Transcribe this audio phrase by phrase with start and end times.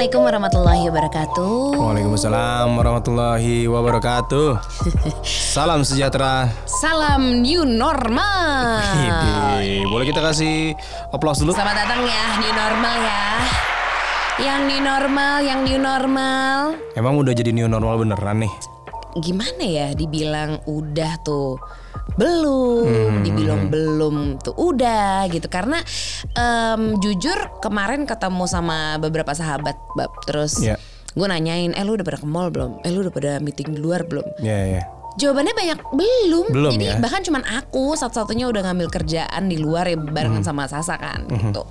[0.00, 1.76] Assalamualaikum warahmatullahi wabarakatuh.
[1.76, 4.48] Waalaikumsalam warahmatullahi wabarakatuh.
[5.52, 6.48] Salam sejahtera.
[6.64, 8.80] Salam new normal.
[8.96, 9.84] Hidi.
[9.84, 10.72] Boleh kita kasih
[11.12, 11.52] aplaus dulu?
[11.52, 13.24] Selamat datang ya new normal ya.
[14.40, 16.80] Yang new normal, yang new normal.
[16.96, 18.52] Emang udah jadi new normal beneran nih?
[19.20, 21.60] Gimana ya dibilang udah tuh
[22.10, 23.22] belum, Hmm.
[23.22, 25.80] dibilang belum tuh udah gitu karena
[26.32, 30.76] em, jujur kemarin ketemu sama beberapa sahabat bab terus Ya.
[31.10, 33.78] gue nanyain eh lu udah pada ke mall belum eh lu udah pada meeting di
[33.78, 34.84] luar belum Ya ya.
[35.10, 36.46] Jawabannya banyak belum.
[36.50, 36.94] Belum Jadi ya?
[36.96, 41.66] bahkan cuman aku satu-satunya udah ngambil kerjaan di luar ya barengan sama Sasa kan gitu.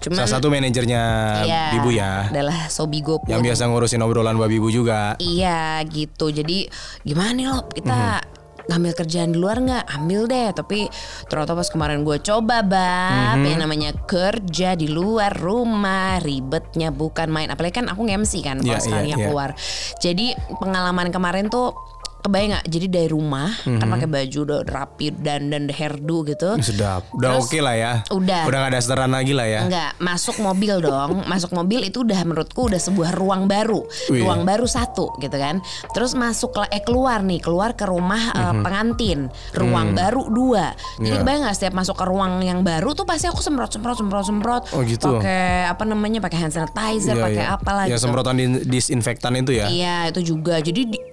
[0.00, 0.20] Cuman Hmm.
[0.20, 1.02] Salah satu manajernya
[1.46, 2.26] iya, Bibu ya.
[2.28, 3.30] adalah Sobigo pun.
[3.30, 5.14] Yang biasa ngurusin obrolan Babi Ibu juga.
[5.16, 6.34] Iya gitu.
[6.34, 6.66] Jadi
[7.00, 8.39] gimana nih lo kita Mhm.
[8.68, 9.84] Ngambil kerjaan di luar nggak?
[9.94, 10.48] Ambil deh.
[10.52, 10.90] Tapi
[11.24, 13.46] ternyata pas kemarin gue coba bab Mhm.
[13.46, 17.48] yang namanya kerja di luar rumah ribetnya bukan main.
[17.48, 19.26] Apalagi kan aku nge-MC kan kalau Iya, sekalinya iya, iya.
[19.26, 19.50] keluar.
[19.96, 20.26] Jadi
[20.58, 21.72] pengalaman kemarin tuh
[22.20, 22.66] kebayang nggak?
[22.66, 23.90] Jadi dari rumah kan Mhm.
[23.90, 26.56] pakai baju udah rapi dan dan hairdo gitu.
[26.60, 27.08] Sedap.
[27.10, 27.92] Udah oke lah ya.
[28.08, 28.44] udah.
[28.44, 29.60] Udah gak ada seteran lagi lah ya.
[29.64, 31.22] Enggak, masuk mobil dong.
[31.30, 33.80] Masuk mobil itu udah menurutku udah sebuah ruang baru.
[34.08, 34.20] Wih.
[34.20, 35.62] Ruang baru satu gitu kan.
[35.90, 39.30] Terus masuk eh keluar nih, keluar ke rumah eh, pengantin.
[39.52, 40.74] Ruang baru dua.
[40.96, 41.08] Jadi.
[41.10, 41.18] Iya.
[41.20, 44.62] kebayang nggak setiap masuk ke ruang yang baru tuh pasti aku semprot semprot semprot semprot.
[44.70, 45.16] Oh, gitu.
[45.16, 46.18] Pakai apa namanya?
[46.18, 47.54] Pakai hand sanitizer, Iya, pakai iya.
[47.54, 47.90] apa lagi.
[47.90, 49.66] Ya semprotan di- disinfektan itu ya.
[49.66, 50.58] Iya itu juga.
[50.58, 51.04] Jadi di-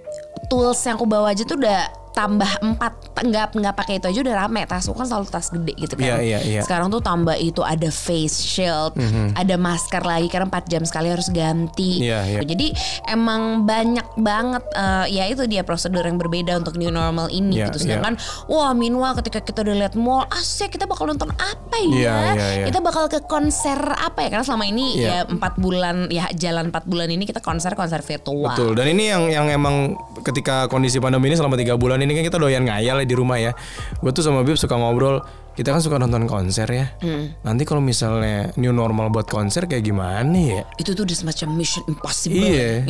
[0.46, 4.34] tools yang aku bawa aja tuh udah tambah empat nggak nggak pakai itu aja udah
[4.42, 6.60] rame tasku kan selalu tas gede gitu kan Iya, iya, iya.
[6.66, 8.98] sekarang tuh tambah itu ada face shield
[9.38, 12.02] ada masker lagi karena 4 jam sekali harus ganti.
[12.02, 12.40] Iya, iya.
[12.42, 12.74] jadi
[13.06, 17.70] emang banyak banget eh, ya itu dia prosedur yang berbeda untuk new normal ini Iya,
[17.70, 18.18] gitu sedangkan
[18.50, 22.46] wah meanwhile ketika kita udah lihat mall asik kita bakal nonton apa ya Iya, iya,
[22.62, 22.66] iya.
[22.66, 25.06] kita bakal ke konser apa ya karena selama ini Iya.
[25.06, 28.72] ya empat bulan ya jalan empat bulan ini kita konser konser virtual Betul.
[28.74, 32.38] Dan ini yang yang emang ketika kondisi pandemi ini selama tiga bulan ini kan kita
[32.38, 33.52] doyan ngayal ya di rumah ya.
[34.00, 35.20] Gue tuh sama Bib suka ngobrol.
[35.58, 36.86] Kita kan suka nonton konser ya.
[37.02, 37.34] Hmm.
[37.42, 40.62] Nanti kalau misalnya new normal buat konser kayak gimana ya?
[40.78, 42.38] itu tuh udah semacam mission impossible.
[42.38, 42.86] Iya.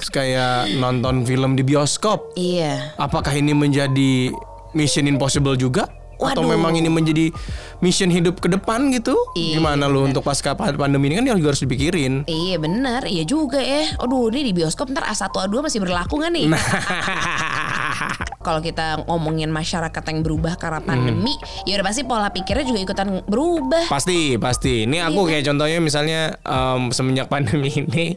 [0.00, 2.32] Terus kayak nonton film di bioskop.
[2.40, 2.96] Iya.
[2.96, 4.32] Apakah ini menjadi
[4.72, 5.92] mission impossible juga?
[6.20, 6.52] Atau Waduh.
[6.52, 7.32] memang ini menjadi
[7.80, 9.16] mission hidup ke depan gitu?
[9.32, 12.24] Iya, Gimana lu untuk pasca pandemi ini kan juga harus dipikirin.
[12.24, 13.96] Iya bener, iya juga ya.
[13.98, 16.46] Aduh ini di bioskop ntar A1 A2 masih berlaku gak nih?
[16.46, 16.60] Nah.
[18.40, 20.88] Kalau kita ngomongin masyarakat yang berubah karena Hmm.
[20.88, 21.36] pandemi,
[21.68, 23.84] ya udah pasti pola pikirnya juga ikutan berubah.
[23.84, 24.88] Pasti, pasti.
[24.88, 28.16] Ini aku kayak contohnya misalnya em, semenjak pandemi ini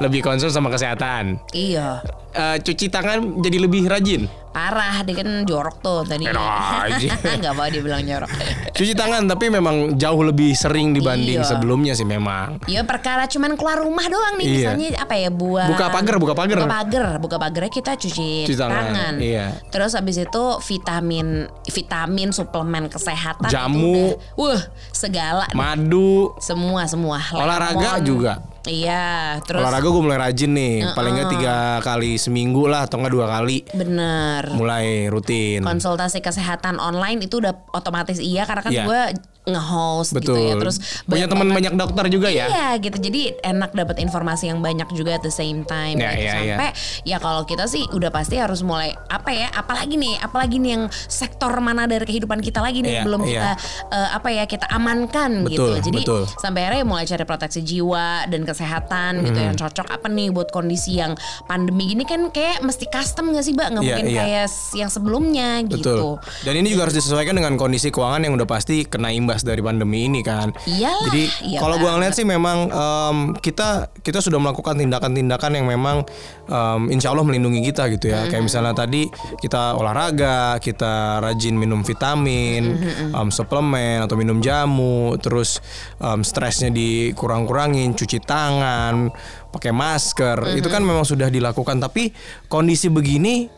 [0.00, 1.36] lebih concern sama kesehatan.
[1.52, 2.00] Iya.
[2.30, 4.24] Eh, cuci tangan jadi lebih rajin.
[4.50, 6.24] Parah dia kan jorok tuh tadi.
[6.24, 6.42] Enak
[6.88, 7.10] aja.
[7.36, 8.30] Gak mau dibilang jorok.
[8.72, 11.46] Cuci tangan tapi memang jauh lebih sering dibanding Iya.
[11.46, 12.58] sebelumnya sih memang.
[12.66, 14.56] Ya perkara cuman keluar rumah doang nih Iya.
[14.74, 16.58] Misalnya apa ya buat Buka pagar, buka pagar.
[16.58, 19.54] Buka pagar Buka pagarnya kita cuci, Cuci tangan, iya.
[19.68, 24.18] Terus habis itu vitamin Vitamin suplemen kesehatan Jamu.
[24.34, 25.46] Wah segala.
[25.52, 28.06] Madu, Semua semua olahraga Lemon.
[28.06, 28.32] juga.
[28.62, 29.04] Iya
[29.40, 33.26] Terus Olahraga gue mulai rajin nih, paling nggak tiga kali seminggu lah atau nggak dua
[33.30, 35.60] kali Bener mulai rutin.
[35.60, 38.84] konsultasi kesehatan online itu udah otomatis iya karena kan Iya.
[38.84, 39.00] gue
[39.42, 40.36] nge-host Betul.
[40.36, 42.46] gitu ya terus punya banyak teman banyak dokter juga ya.
[42.46, 46.20] Iya gitu jadi enak dapat informasi yang banyak juga at the same time Ya, gitu.
[46.20, 46.34] ya, ya.
[46.36, 46.68] sampai
[47.02, 50.84] ya kalau kita sih udah pasti harus mulai apa ya apalagi nih apalagi nih yang
[51.06, 53.32] sektor mana dari kehidupan kita lagi nih yang belum iya.
[53.32, 53.50] kita
[53.90, 56.22] eh, apa ya kita amankan Betul, gitu jadi betul.
[56.36, 59.46] sampai akhirnya mulai cari proteksi jiwa dan kesehatan gitu Hmm.
[59.46, 63.52] yang cocok apa nih buat kondisi yang pandemi gini kan kayak mesti custom gak sih
[63.52, 64.20] mbak nggak Iya, mungkin iya.
[64.20, 65.78] kayak yang sebelumnya Betul.
[65.80, 66.08] gitu
[66.42, 70.06] Dan ini juga harus disesuaikan dengan kondisi keuangan yang udah pasti kena imbas dari pandemi
[70.06, 70.52] ini kan.
[70.66, 71.92] Iyalah, Jadi iya kalau banget.
[71.96, 76.02] ngeliat sih memang em, kita kita sudah melakukan tindakan-tindakan yang memang
[76.48, 78.26] em, insya Allah melindungi kita gitu ya.
[78.28, 79.06] Kayak misalnya tadi
[79.40, 82.76] kita olahraga, kita rajin minum vitamin,
[83.14, 85.62] em, suplemen atau minum jamu, terus
[86.00, 89.08] em, stresnya dikurang-kurangin, cuci tangan,
[89.54, 90.58] pakai masker.
[90.58, 91.78] Itu kan memang sudah dilakukan.
[91.78, 92.10] Tapi
[92.50, 93.48] kondisi begini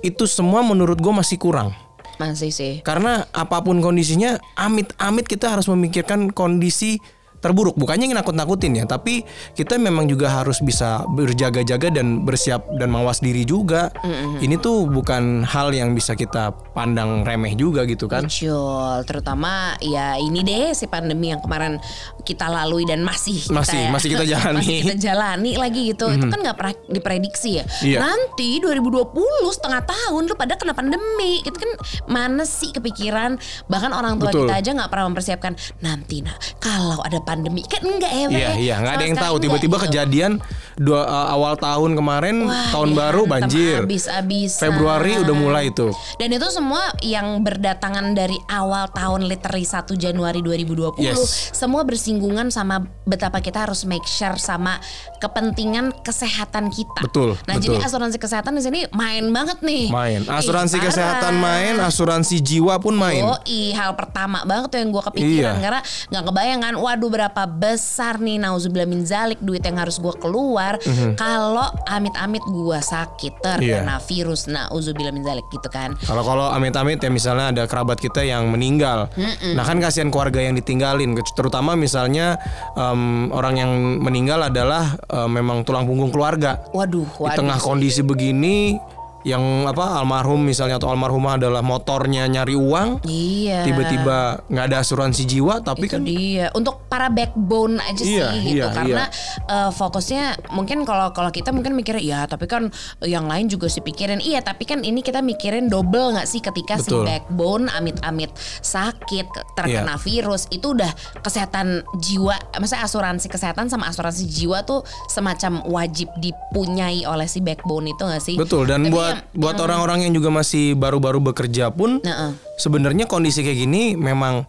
[0.00, 1.74] itu semua menurut gue masih kurang.
[2.20, 2.84] Masih sih.
[2.84, 7.00] Karena apa pun kondisinya, amit-amit kita harus memikirkan kondisi
[7.42, 7.74] terburuk.
[7.74, 13.18] Bukannya ingin nakut-nakutin ya, tapi kita memang juga harus bisa berjaga-jaga dan bersiap dan mawas
[13.18, 13.90] diri juga.
[14.38, 18.30] Ini tuh bukan hal yang bisa kita pandang remeh juga gitu kan.
[18.30, 21.82] Betul, terutama ya ini deh si pandemi yang kemarin
[22.22, 24.56] kita lalui dan masih kita Masih- ya- masih kita jalani.
[24.62, 26.06] masih kita jalani lagi gitu.
[26.08, 27.64] Itu kan nggak pernah diprediksi ya.
[27.82, 27.98] Iya.
[27.98, 29.10] Nanti 2020
[29.50, 31.42] setengah tahun lu pada kena pandemi.
[31.42, 31.70] Itu kan
[32.06, 33.34] mana sih kepikiran
[33.66, 34.46] bahkan orang tua Betul.
[34.46, 37.31] kita aja nggak pernah mempersiapkan nanti nah kalau ada pandemi
[37.62, 38.50] kan enggak ya Iya ya?
[38.54, 39.84] iya nggak ada yang tahu tiba-tiba gitu.
[39.86, 40.32] kejadian
[40.74, 44.60] dua uh, awal tahun kemarin Wah, tahun dihantam baru banjir abis-abisan.
[44.62, 50.40] Februari udah mulai itu Dan itu semua yang berdatangan dari awal tahun literally 1 Januari
[50.40, 51.52] 2020 Yes.
[51.52, 54.80] semua bersinggungan sama betapa kita harus make sure sama
[55.18, 57.00] kepentingan kesehatan kita.
[57.00, 57.86] Betul, Nah, jadi betul.
[57.86, 59.86] asuransi kesehatan di sini main banget nih.
[59.88, 60.88] main asuransi Ih, parah.
[60.88, 65.54] kesehatan main asuransi jiwa pun main Oh, i hal pertama banget tuh yang gue kepikiran
[65.54, 65.62] Iya.
[65.62, 70.10] karena nggak kebayang kan, waduh berapa besar nih nauzubillah min zalik duit yang harus gue
[70.18, 70.74] keluar
[71.14, 73.62] kalau amit-amit gue sakit terkena
[73.94, 74.02] Iya.
[74.02, 75.94] virus nauzubillah min zalik gitu kan.
[76.02, 79.06] Kalau kalau amit-amit ya misalnya ada kerabat kita yang meninggal,
[79.54, 82.42] nah kan kasihan keluarga yang ditinggalin, terutama misalnya
[82.74, 83.70] em, orang yang
[84.02, 86.58] meninggal adalah em, memang tulang punggung keluarga.
[86.74, 87.38] Waduh, Di waduh.
[87.38, 88.74] tengah kondisi begini,
[89.22, 93.62] yang apa almarhum misalnya atau almarhumah adalah motornya nyari uang, Iya.
[93.62, 94.16] tiba-tiba
[94.46, 98.56] nggak ada asuransi jiwa, tapi itu kan dia untuk para backbone aja Iya, sih gitu
[98.60, 99.02] iya, karena
[99.46, 102.68] eh, fokusnya mungkin kalau kalau kita mungkin mikirnya ya tapi kan
[103.00, 106.76] yang lain juga sih pikirin iya tapi kan ini kita mikirin double nggak sih ketika
[106.76, 107.02] Betul.
[107.02, 108.28] si backbone amit-amit
[108.60, 110.02] sakit ke- terkena Iya.
[110.02, 117.04] virus itu udah kesehatan jiwa maksudnya asuransi kesehatan sama asuransi jiwa tuh semacam wajib dipunyai
[117.04, 118.64] oleh si backbone itu nggak sih betul.
[118.64, 122.32] Dan Tapi buat yang- buat orang-orang yang juga masih baru-baru bekerja pun, Nah, eh.
[122.56, 124.44] sebenarnya kondisi kayak gini memang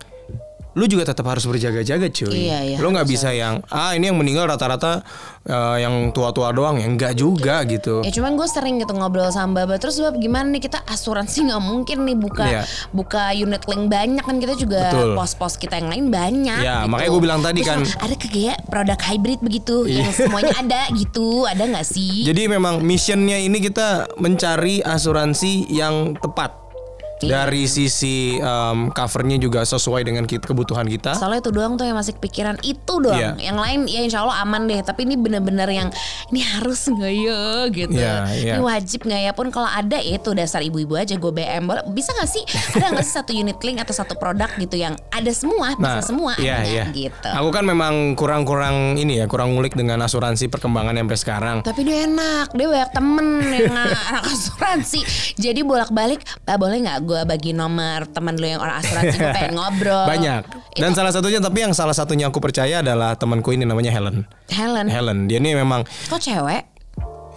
[0.73, 2.49] lu juga tetap harus berjaga-jaga cuy.
[2.49, 5.05] Iya, iya, lu nggak bisa yang ah ini yang meninggal rata-rata
[5.45, 8.01] eh, yang tua-tua doang ya enggak juga gitu.
[8.01, 11.61] Ya cuman gue sering gitu ngobrol sama Baba Terus Bab gimana nih kita asuransi nggak
[11.61, 12.63] mungkin nih buka Iya.
[12.89, 14.81] buka unit link banyak kan kita juga
[15.13, 16.59] pos-pos kita yang lain banyak.
[16.59, 16.89] Ya, gitu.
[16.89, 18.05] makanya gua bilang tadi Terus kan.
[18.09, 22.25] ada kayak produk hybrid begitu yang semuanya ada gitu ada nggak sih?
[22.25, 26.62] Jadi memang missionnya ini kita mencari asuransi yang tepat.
[27.23, 27.45] Iya.
[27.45, 31.15] Dari sisi em, covernya juga sesuai dengan kit- kebutuhan kita.
[31.15, 33.15] Soalnya itu doang tuh yang masih kepikiran itu doang.
[33.15, 33.39] Iya.
[33.39, 34.79] Yang lain ya insya Allah aman deh.
[34.79, 35.89] Tapi ini bener-bener yang
[36.29, 37.95] ini harus nggak ya gitu.
[37.95, 38.53] Iya, iya.
[38.55, 41.63] Ini wajib nggak ya pun kalau ada ya itu dasar ibu-ibu aja gue BM.
[41.63, 42.43] Boleh- Bisa nggak sih?
[42.73, 46.33] Ada nggak sih satu unit link atau satu produk gitu yang ada semua, bisa semua
[46.35, 46.87] iya, ada nggak?
[46.91, 47.29] gitu.
[47.31, 51.57] Aku kan memang kurang-kurang ini ya, kurang ngulik dengan asuransi perkembangan sampai sekarang.
[51.61, 54.99] Tapi dia enak, dia banyak temen yang anak asuransi.
[55.35, 60.03] Jadi bolak-balik, boleh nggak gue bagi nomor teman lu yang orang asuransi gue pengen ngobrol.
[60.03, 60.41] Banyak.
[60.73, 64.25] Dan salah satunya tapi yang salah satunya aku percaya adalah temanku ini namanya Helen.
[64.49, 66.65] Helen, Helen, dia ini memang kok cewek?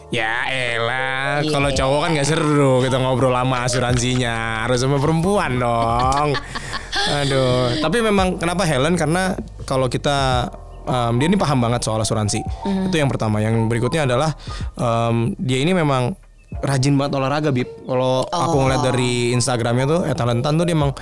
[0.07, 1.51] Ya elah, Iya.
[1.51, 6.31] kalau cowok kan gak seru kita ngobrol lama asuransinya Harus sama perempuan dong
[7.19, 8.95] Aduh, tapi memang kenapa Helen?
[8.95, 10.47] Karena kalau kita
[10.85, 12.87] em, dia ini paham banget soal asuransi Mhm.
[12.87, 14.31] Itu yang pertama, yang berikutnya adalah
[14.75, 16.15] em, Dia ini memang
[16.57, 18.87] rajin banget olahraga Bib Kalau aku ngeliat Oh.
[18.87, 20.93] dari Instagramnya tuh, eh talentan tuh dia emang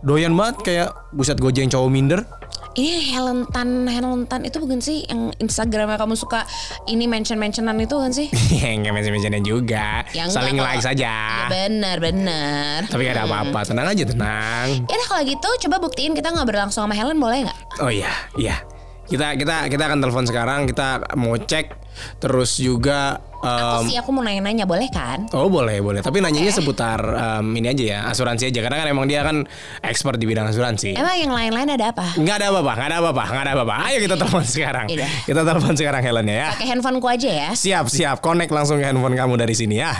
[0.00, 2.20] doyan banget kayak buset gojeng cowok minder
[2.72, 6.44] Ini Helen Tan, Helen Tan itu bukan sih yang Instagramnya kamu suka
[6.84, 8.28] ini mention-mentionan itu kan sih?
[8.62, 12.78] Enggak macam-macamnya juga Yang Saling like saja Iya benar, benar.
[12.84, 16.84] Tapi gak ada apa-apa, tenang aja tenang Ya kalau gitu coba buktiin kita ngobrol langsung
[16.84, 17.58] sama Helen boleh nggak?
[17.80, 18.60] Oh iya, iya.
[19.06, 20.60] Kita kita kita akan telepon sekarang.
[20.66, 21.66] Kita mau cek
[22.18, 23.22] terus juga.
[23.36, 25.30] Aku em, sih aku mau nanya-nanya boleh kan?
[25.30, 26.00] oh boleh boleh.
[26.02, 28.60] Tapi nanyanya seputar em, ini aja ya, asuransi aja.
[28.64, 29.46] Karena kan emang dia kan
[29.86, 30.98] expert di bidang asuransi.
[30.98, 32.18] Emang yang lain-lain ada apa?
[32.18, 33.74] Nggak ada apa-apa, nggak ada apa-apa, nggak ada apa-apa.
[33.86, 34.86] Ayo kita telepon sekarang.
[34.90, 35.06] Iya.
[35.22, 36.46] Kita telepon sekarang Helen ya.
[36.58, 37.48] Pakai handphoneku aja ya.
[37.54, 39.94] Siap siap, connect langsung ke handphone kamu dari sini ya.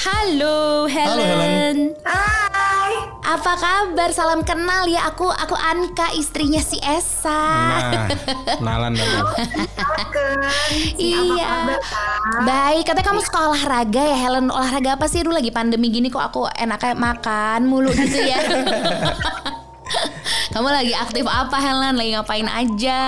[0.00, 1.14] Halo Helen.
[1.14, 1.76] Halo, Helen.
[2.02, 2.79] Hai,
[3.20, 4.10] Apa kabar?
[4.16, 5.04] Salam kenal ya.
[5.12, 7.28] Aku aku Anka istrinya si Esa.
[7.28, 8.08] Nah,
[8.60, 9.08] nalan dong.
[10.96, 11.76] Iya.
[12.46, 14.48] Baik, katanya kamu suka olahraga ya Helen.
[14.48, 15.20] Olahraga apa sih?
[15.20, 18.38] Dulu lagi pandemi gini kok aku enaknya makan mulu gitu ya.
[20.54, 21.94] kamu lagi aktif apa Helen?
[21.98, 23.00] Lagi ngapain aja?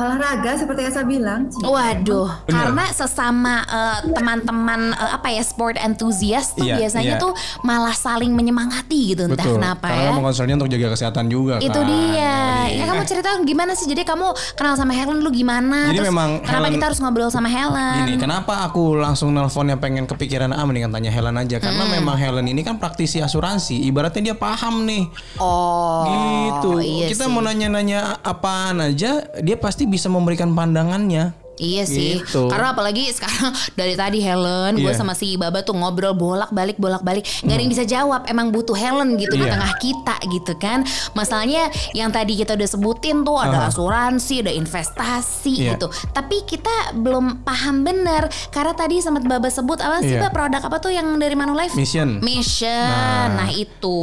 [0.00, 1.40] Olahraga seperti yang saya bilang.
[1.54, 7.20] Waduh, karena sesama eh, teman-teman eh, apa ya sport enthusiast tuh Iya, biasanya iya.
[7.20, 10.10] tuh malah saling menyemangati gitu entah kenapa Karena ya.
[10.10, 11.84] emang concernnya untuk jaga kesehatan juga Itu kan.
[11.84, 12.36] dia.
[12.64, 12.80] Iya.
[12.80, 13.84] Ya kamu cerita gimana sih?
[13.84, 15.90] Jadi kamu kenal sama Helen lu gimana?
[15.90, 17.96] Jadi Terus memang kenapa Helen- kita harus ngobrol sama Helen?
[18.02, 22.16] Gini, kenapa aku langsung nelpon yang pengen kepikiran ah mendingan tanya Helen aja karena memang
[22.16, 25.10] Helen ini kan praktisi asuransi, ibaratnya dia paham nih.
[25.36, 26.70] Oh, gitu.
[26.78, 27.30] iya Kita sih.
[27.30, 31.34] mau nanya-nanya apaan aja, dia pasti bisa memberikan pandangannya.
[31.60, 32.48] Iya sih, Gitu.
[32.48, 34.96] karena apalagi sekarang dari tadi Helen, gue Iya.
[34.96, 38.24] sama si Baba tuh ngobrol bolak balik bolak balik, nggak ada yang bisa jawab.
[38.24, 39.52] Emang butuh Helen gitu di Iya.
[39.52, 40.82] tengah kita gitu kan.
[41.12, 43.68] Masalahnya yang tadi kita udah sebutin tuh ada Aha.
[43.68, 45.76] asuransi, ada investasi Iya.
[45.76, 45.86] gitu.
[46.10, 50.22] Tapi kita belum paham bener karena tadi sempat Baba sebut apa sih Iya.
[50.22, 51.76] Ba, produk apa tuh yang dari Manulife?
[51.76, 52.18] Mission.
[52.18, 52.88] Mission.
[52.88, 53.44] Nah.
[53.44, 54.00] Nah, itu.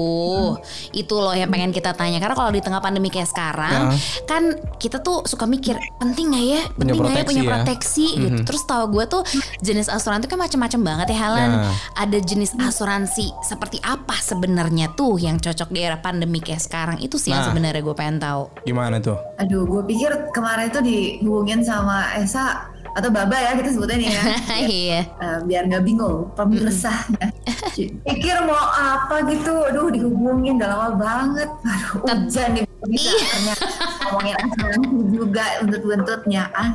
[0.91, 3.97] Itu loh yang pengen kita tanya karena kalau di tengah pandemi kayak sekarang Nah.
[4.23, 4.43] kan
[4.77, 6.61] kita tuh suka mikir penting nggak ya?
[6.73, 7.63] Penting nggak ya punya ya.
[7.63, 8.43] proteksi gitu.
[8.43, 9.23] Terus tahu gue tuh
[9.63, 11.51] jenis asuransi kan macam-macam banget ya Helen.
[11.63, 11.73] Nah.
[11.95, 17.15] Ada jenis asuransi seperti apa sebenarnya tuh yang cocok di era pandemi kayak sekarang itu
[17.15, 17.53] sih yang Nah.
[17.53, 18.43] sebenarnya gue pengen tahu.
[18.67, 19.15] Gimana tuh?
[19.39, 24.23] Aduh, gue pikir kemarin itu dihubungin sama Esa atau Baba ya kita sebutnya nih ya.
[24.65, 24.99] Iya.
[25.21, 27.29] Eh, biar nggak bingung pemirsanya.
[28.09, 31.49] Pikir mau apa gitu, aduh dihubungin udah lama banget.
[31.61, 33.25] Aduh, hujan nih bisa Iya.
[33.33, 33.65] ternyata
[34.05, 36.69] ngomongin asuransi juga untuk-untutnya ah.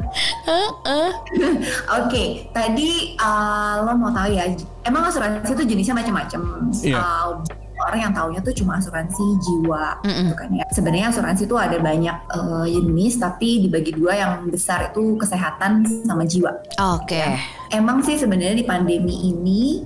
[0.46, 1.10] Heeh.
[1.98, 2.24] Oke,
[2.54, 4.46] tadi uh, lo mau tahu ya,
[4.86, 6.70] emang asuransi itu jenisnya macam-macam.
[6.82, 6.98] Iya.
[7.02, 7.30] Uh,
[7.82, 10.30] orang yang taunya tuh cuma asuransi jiwa, Mm-mm.
[10.30, 10.64] gitu kan ya.
[10.70, 16.22] Sebenarnya asuransi itu ada banyak uh, jenis, tapi dibagi dua yang besar itu kesehatan sama
[16.22, 16.54] jiwa.
[16.96, 17.22] Oke.
[17.68, 19.82] Emang sih sebenarnya di pandemi ini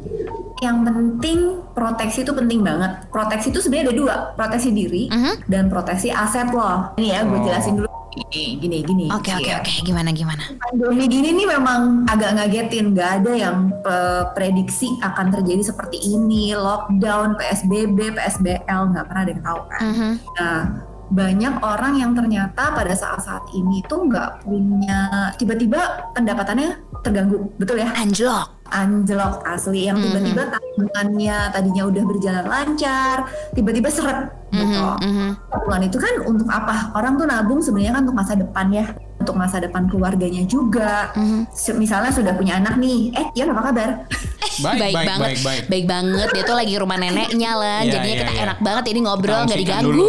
[0.65, 3.09] yang penting proteksi itu penting banget.
[3.13, 5.45] Proteksi itu sebenarnya ada dua, proteksi diri Mhm.
[5.47, 6.97] dan proteksi aset lo.
[6.97, 7.45] Ini ya, gue Oh.
[7.45, 7.89] jelasin dulu.
[8.17, 9.07] Gini, gini, gini.
[9.13, 9.61] Oke oke Ya.
[9.61, 10.41] oke gimana gimana?
[10.57, 16.57] Pandemi gini nih memang agak ngagetin, nggak ada yang eh, prediksi akan terjadi seperti ini,
[16.57, 19.81] lockdown, PSBB, PSBL, nggak pernah ada yang tahu kan.
[19.85, 20.11] Mhm.
[20.41, 20.61] Nah,
[21.07, 27.93] banyak orang yang ternyata pada saat-saat ini tuh nggak punya, tiba-tiba pendapatannya terganggu, betul ya?
[27.95, 28.56] Anjlok.
[28.71, 34.87] Anjlok asli, yang tiba-tiba tabungannya tadinya udah berjalan lancar, tiba-tiba seret gitu.
[35.01, 35.29] Mhm, mhm.
[35.51, 36.91] Tabungan itu kan untuk apa?
[36.95, 38.87] Orang tuh nabung sebenarnya kan untuk masa depan ya,
[39.27, 41.11] untuk masa depan keluarganya juga.
[41.13, 41.51] Mhm.
[41.51, 43.91] Se- Misalnya sudah punya anak nih, eh Ian apa kabar?
[44.57, 45.85] Baik, baik, banget, baik, baik.
[45.85, 46.29] banget.
[46.33, 48.43] Dia tuh lagi rumah neneknya lah, Iya, jadinya iya, kita iya.
[48.49, 50.07] enak banget ini ngobrol nggak diganggu.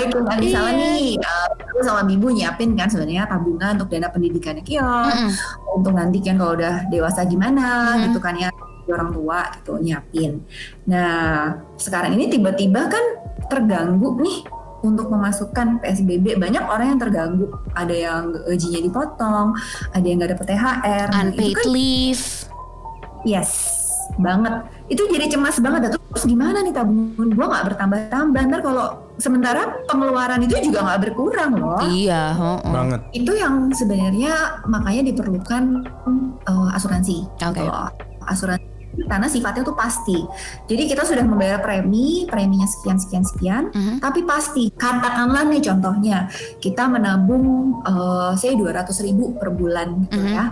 [0.00, 0.98] Itu kan misalnya Iya.
[0.98, 5.30] nih, uh, aku sama Bibu nyiapin kan sebenarnya tabungan untuk dana pendidikannya Kion, Mm-mm.
[5.76, 8.02] untuk nanti kan kalau udah dewasa gimana Mhm.
[8.10, 8.48] gitu kan ya
[8.90, 10.32] orang tua gitu nyiapin.
[10.90, 11.14] Nah
[11.76, 13.04] sekarang ini tiba-tiba kan
[13.46, 14.42] terganggu nih
[14.80, 19.48] untuk memasukkan PSBB banyak orang yang terganggu ada yang gajinya dipotong
[19.90, 22.24] ada yang nggak dapet THR Nah, itu Unpaid kan leave.
[23.22, 23.50] yes
[24.18, 24.52] banget
[24.88, 25.90] itu jadi cemas banget Dah.
[25.94, 31.54] terus gimana nih tabungan gua nggak bertambah-tambah ntar kalau sementara pengeluaran itu juga nggak berkurang
[31.54, 32.58] loh Iya, heeh.
[32.66, 33.00] Banget.
[33.12, 34.32] itu yang sebenarnya
[34.66, 35.62] makanya diperlukan
[36.42, 37.54] eh, asuransi Oke.
[37.54, 37.86] gitu loh.
[38.26, 38.66] asuransi
[39.06, 40.18] karena sifatnya tuh pasti.
[40.66, 43.62] Jadi kita sudah membayar premi preminya sekian sekian sekian.
[43.70, 43.94] Mhm.
[44.00, 46.26] tapi pasti katakanlah nih contohnya
[46.58, 50.32] kita menabung eh saya 200 ribu per bulan gitu Mhm.
[50.32, 50.44] ya.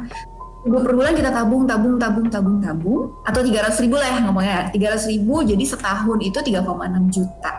[0.59, 3.03] Ribu per bulan kita tabung tabung tabung tabung tabung.
[3.25, 4.69] Atau 300 ribu lah ya ngomongnya.
[4.71, 7.53] 300 ribu jadi setahun itu 3,6 juta.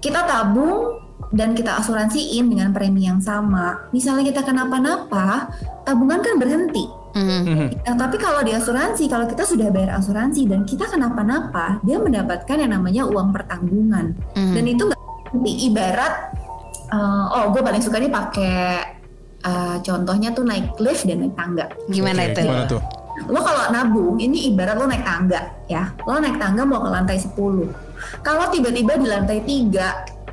[0.00, 1.02] Kita tabung
[1.34, 3.90] dan kita asuransiin dengan premi yang sama.
[3.90, 5.50] Misalnya kita kenapa-napa
[5.82, 6.86] tabungan kan berhenti
[7.16, 7.38] Mhm.
[7.48, 7.68] Mhm.
[7.80, 12.56] Nah, tapi kalau di asuransi, kalau kita sudah bayar asuransi dan kita kenapa-napa, dia mendapatkan
[12.60, 14.12] yang namanya uang pertanggungan.
[14.36, 14.52] Mhm.
[14.52, 15.00] Dan itu nggak
[15.64, 16.14] ibarat,
[16.92, 18.60] eh, oh gue paling suka nih pakai
[19.46, 21.70] eh, contohnya tuh naik lift dan naik tangga.
[21.86, 22.40] Gimana Oke, itu?
[22.42, 22.82] Gimana tuh?
[23.30, 25.88] Lo kalau nabung, ini ibarat lo naik tangga ya.
[26.02, 27.70] Lo naik tangga mau ke lantai 10.
[28.20, 29.86] Kalau tiba-tiba di lantai 3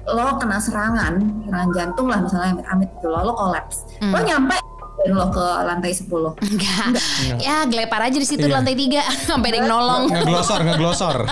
[0.10, 1.13] lo kena serangan,
[1.48, 3.88] serangan jantung lah misalnya amit-amit gitu lo, lo kolaps.
[4.04, 4.25] Lo Hmm.
[4.25, 4.58] nyampe
[5.04, 6.08] dan lo ke lantai 10.
[6.40, 6.88] Enggak.
[7.38, 8.56] Ya gelepar aja di situ di Iya.
[8.56, 10.04] lantai tiga sampai ada yang nolong.
[10.10, 11.18] Ngeglosor, ngeglosor.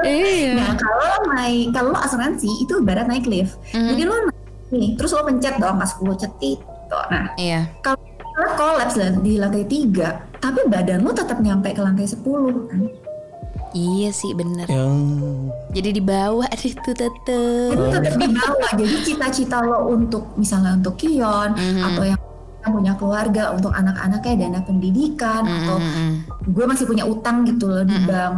[0.00, 0.54] Iya.
[0.54, 3.58] Nah kalau naik kalau lo asuransi itu ibarat naik lift.
[3.74, 3.88] Mhm.
[3.90, 4.38] Jadi lo naik
[4.70, 6.58] nih terus lo pencet dong pas 10 cetit.
[6.88, 7.04] Tuh.
[7.10, 7.68] Nah Iya.
[7.82, 7.98] kalau
[8.38, 12.24] lo kolaps di lantai 3 tapi badan lo tetap nyampe ke lantai 10
[12.70, 12.80] kan.
[13.78, 14.66] Iya sih bener.
[14.66, 14.94] Yang
[15.70, 17.70] Jadi di bawah deh tuh tetep.
[17.70, 18.70] Itu tetap di bawah.
[18.74, 21.82] Jadi cita-cita lo untuk misalnya untuk Kion Mhm.
[21.84, 22.18] atau yang
[22.68, 26.12] punya keluarga untuk anak-anaknya dana pendidikan atau Mhm.
[26.52, 28.04] gue masih punya utang gitu loh di Mm-mm.
[28.04, 28.34] bank.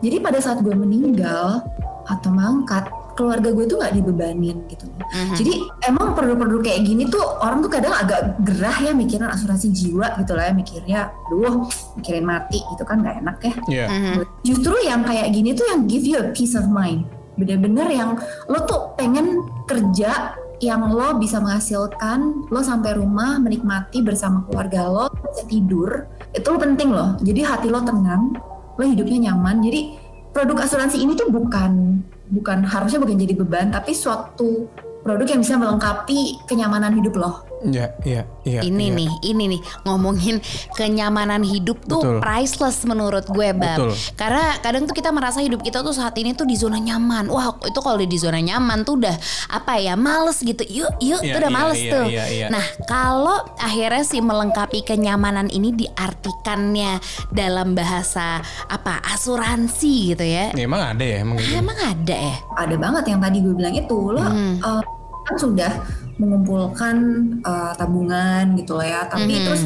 [0.00, 1.64] Jadi pada saat gue meninggal
[2.04, 2.84] atau mangkat,
[3.20, 5.04] keluarga gue tuh nggak dibebanin gitu loh.
[5.04, 5.36] Mhm.
[5.36, 10.16] Jadi emang produk-produk kayak gini tuh orang tuh kadang agak gerah ya mikirin asuransi jiwa
[10.16, 11.68] gitu lah ya mikirnya, aduh
[12.00, 13.54] mikirin mati itu kan nggak enak ya.
[13.68, 13.86] Iya.
[13.92, 14.14] Mhm.
[14.48, 17.04] Justru yang kayak gini tuh yang give you a peace of mind.
[17.36, 18.16] Bener-bener yang
[18.48, 25.08] lo tuh pengen kerja yang lo bisa menghasilkan lo sampai rumah menikmati bersama keluarga lo
[25.08, 26.04] bisa tidur
[26.36, 28.36] itu lo penting loh jadi hati lo tenang
[28.76, 29.96] lo hidupnya nyaman jadi
[30.36, 34.70] produk asuransi ini tuh bukan bukan harusnya bukan jadi beban tapi suatu
[35.02, 38.60] produk yang bisa melengkapi kenyamanan hidup lo Iya, iya, iya.
[38.64, 38.96] ini iya.
[38.96, 40.40] nih, ini nih ngomongin
[40.72, 42.18] kenyamanan hidup tuh Betul.
[42.18, 43.76] priceless menurut gue, Bab.
[43.76, 43.92] Betul.
[44.16, 47.28] Karena kadang tuh kita merasa hidup kita tuh saat ini tuh di zona nyaman.
[47.28, 49.12] Wah, itu kalau di zona nyaman tuh udah
[49.52, 50.64] apa ya, males gitu.
[50.64, 52.04] Yuk, yuk, Iya, tuh udah iya, males iya, tuh.
[52.08, 52.46] iya, iya.
[52.48, 56.96] Nah, kalau akhirnya sih melengkapi kenyamanan ini diartikannya
[57.28, 59.04] dalam bahasa apa?
[59.04, 60.48] Asuransi gitu ya.
[60.52, 61.54] Ya, emang ada ya, emang Ah, gitu.
[61.56, 62.36] emang ada ya?
[62.56, 64.56] ada banget yang tadi gue bilang itu lo Hmm.
[64.60, 64.82] eh,
[65.30, 65.72] kan sudah
[66.18, 66.96] mengumpulkan
[67.40, 69.06] eh, tabungan gitu loh ya.
[69.06, 69.44] Tapi Mhm.
[69.46, 69.62] terus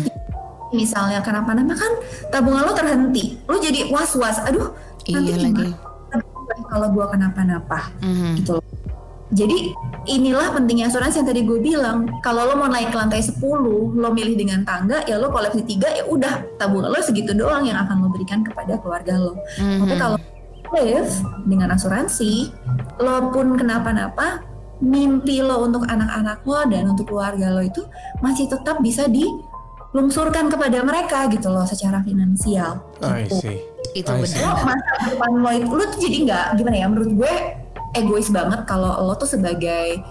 [0.70, 1.92] misalnya kenapa-napa kan
[2.28, 3.40] tabungan lo terhenti.
[3.46, 4.38] Lo jadi was-was.
[4.44, 4.70] Aduh
[5.04, 5.72] nanti Iya lagi.
[5.72, 6.22] gimana?
[6.68, 7.80] Kalau gue kenapa-napa.
[7.98, 8.30] Mhm.
[8.38, 8.64] gitu loh.
[9.34, 9.74] Jadi
[10.06, 12.06] inilah pentingnya asuransi yang tadi gue bilang.
[12.22, 13.42] Kalau lo mau naik ke lantai 10
[13.92, 16.54] lo milih dengan tangga ya lo koleksi tiga ya udah.
[16.54, 19.34] Tabungan lo segitu doang yang akan lo berikan kepada keluarga lo.
[19.58, 19.78] Mhm.
[19.80, 20.16] tapi kalau
[20.74, 21.10] live
[21.46, 22.50] dengan asuransi,
[22.98, 24.42] lo pun kenapa-napa,
[24.84, 27.80] mimpi lo untuk anak-anak lo dan untuk keluarga lo itu
[28.20, 32.84] masih tetap bisa dilungsurkan kepada mereka gitu loh secara finansial.
[33.00, 33.34] I Gitu.
[33.40, 33.58] see.
[33.94, 34.42] Itu I benar.
[34.42, 36.86] Lo masa depan lo itu, lo tuh jadi nggak gimana ya?
[36.86, 37.32] Menurut gue
[37.92, 40.02] egois banget kalau lo tuh sebagai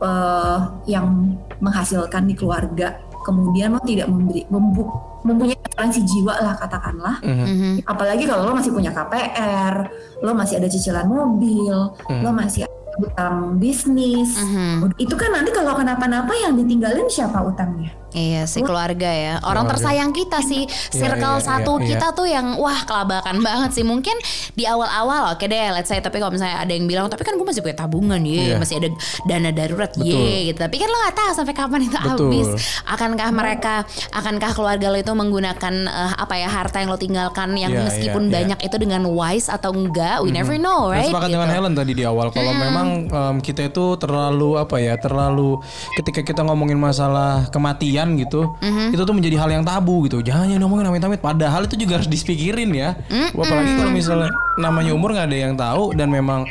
[0.00, 4.88] eh, yang menghasilkan di keluarga, kemudian lo tidak memberi membu,
[5.20, 7.44] mempunyai asuransi jiwa lah katakanlah Mhm.
[7.44, 7.72] Mhm.
[7.84, 9.74] apalagi kalau lo masih punya KPR,
[10.20, 11.76] lo masih ada cicilan mobil,
[12.08, 12.24] Hmm.
[12.24, 12.64] lo masih
[13.00, 14.36] utang bisnis.
[14.36, 14.96] Mhm.
[15.00, 17.99] Itu kan nanti kalau kenapa-napa yang ditinggalin siapa utangnya?
[18.10, 19.34] Iya si keluarga ya.
[19.40, 19.86] Orang Keluarga.
[19.86, 20.66] tersayang kita sih.
[20.90, 23.84] Circle iya, satu iya, kita tuh yang Wah kelabakan banget sih.
[23.84, 24.12] Mungkin
[24.52, 27.46] di awal-awal Oke deh let's say Tapi kalau misalnya ada yang bilang Tapi kan gue
[27.46, 28.56] masih punya tabungan ya Iya.
[28.58, 28.88] Masih ada
[29.24, 30.58] dana darurat ye gitu.
[30.58, 32.28] Tapi kan lo gak tahu sampai kapan itu Betul.
[32.30, 32.48] habis.
[32.84, 33.74] Akankah mereka
[34.10, 38.22] Akankah keluarga lo itu menggunakan eh, Apa ya Harta yang lo tinggalkan Yang Iya, meskipun
[38.22, 38.34] iya, iya.
[38.42, 40.18] banyak itu dengan wise Atau enggak?
[40.20, 41.06] We never know right?
[41.06, 41.36] sepakat Gitu.
[41.36, 45.60] dengan Helen tadi di awal kalau memang em, kita itu terlalu apa ya terlalu
[45.94, 48.54] ketika kita ngomongin masalah kematian gitu
[48.90, 50.20] itu tuh menjadi hal yang tabu gitu.
[50.24, 51.20] Jangan jangan ngomongin amit-amit.
[51.20, 52.96] Padahal itu juga harus dipikirin ya.
[53.32, 56.48] Apalagi kalau misalnya namanya umur nggak ada yang tahu dan memang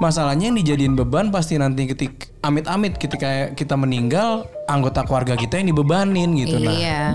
[0.00, 5.70] masalahnya yang dijadiin beban pasti nanti ketika amit-amit ketika kita meninggal anggota keluarga kita yang
[5.70, 6.68] dibebanin gitu Iya.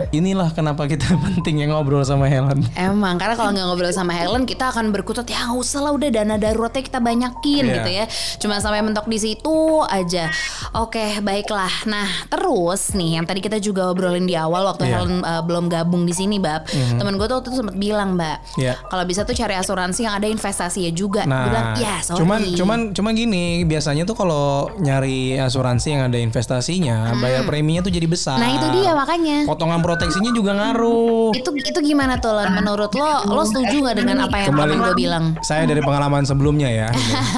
[0.03, 4.43] nah inilah kenapa kita pentingnya ngobrol sama Helen Emang karena kalau nggak ngobrol sama Helen
[4.43, 7.75] kita akan berkutat ya nggak usah lah udah dana daruratnya kita banyakin Iya.
[7.75, 8.05] gitu ya.
[8.37, 10.29] Cuma sampai mentok di situ aja.
[10.73, 11.71] Oke baiklah.
[11.85, 14.93] Nah terus nih yang tadi kita juga obrolin di awal waktu Iya.
[14.99, 16.67] Helen uh, belum gabung di sini, Bab.
[16.69, 18.73] Temen gue tuh waktu itu sempat bilang, Mbak, Iya.
[18.83, 21.21] kalau bisa tuh cari asuransi yang ada investasinya juga.
[21.23, 22.19] Nah, bilang ya sorry.
[22.21, 24.45] cuman cuman cuman gini, biasanya tuh kalau
[24.77, 28.35] nyari asuransi yang ada investasinya, bayar preminya tuh jadi besar.
[28.35, 29.47] Nah itu dia makanya.
[29.47, 31.31] Potongan proteksinya juga ngaruh.
[31.31, 32.51] Itu itu gimana tuh Len?
[32.59, 35.25] Menurut lo, lo setuju nggak dengan apa yang Kembali gue bilang?
[35.41, 36.87] Saya dari pengalaman sebelumnya ya.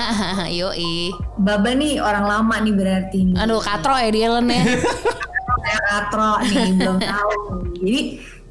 [0.59, 1.13] Yoi.
[1.37, 3.35] Baba nih orang lama nih berarti nih.
[3.37, 4.63] Aduh katro ya dia Len ya.
[5.59, 7.33] Katro nih belum tahu.
[7.77, 8.01] Jadi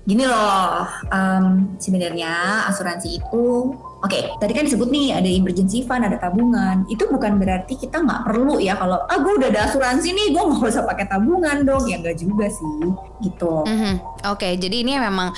[0.06, 6.14] gini loh, em, sebenarnya asuransi itu Oke, tadi kan disebut nih ada emergency fund, ada
[6.16, 6.86] tabungan.
[6.86, 10.38] Itu bukan berarti kita nggak perlu ya kalau ah gue udah ada asuransi nih, gue
[10.38, 11.82] nggak usah pakai tabungan dong.
[11.84, 12.78] Ya nggak juga sih,
[13.20, 13.66] gitu.
[13.66, 13.98] Mhm.
[14.30, 15.34] Oke, jadi ini memang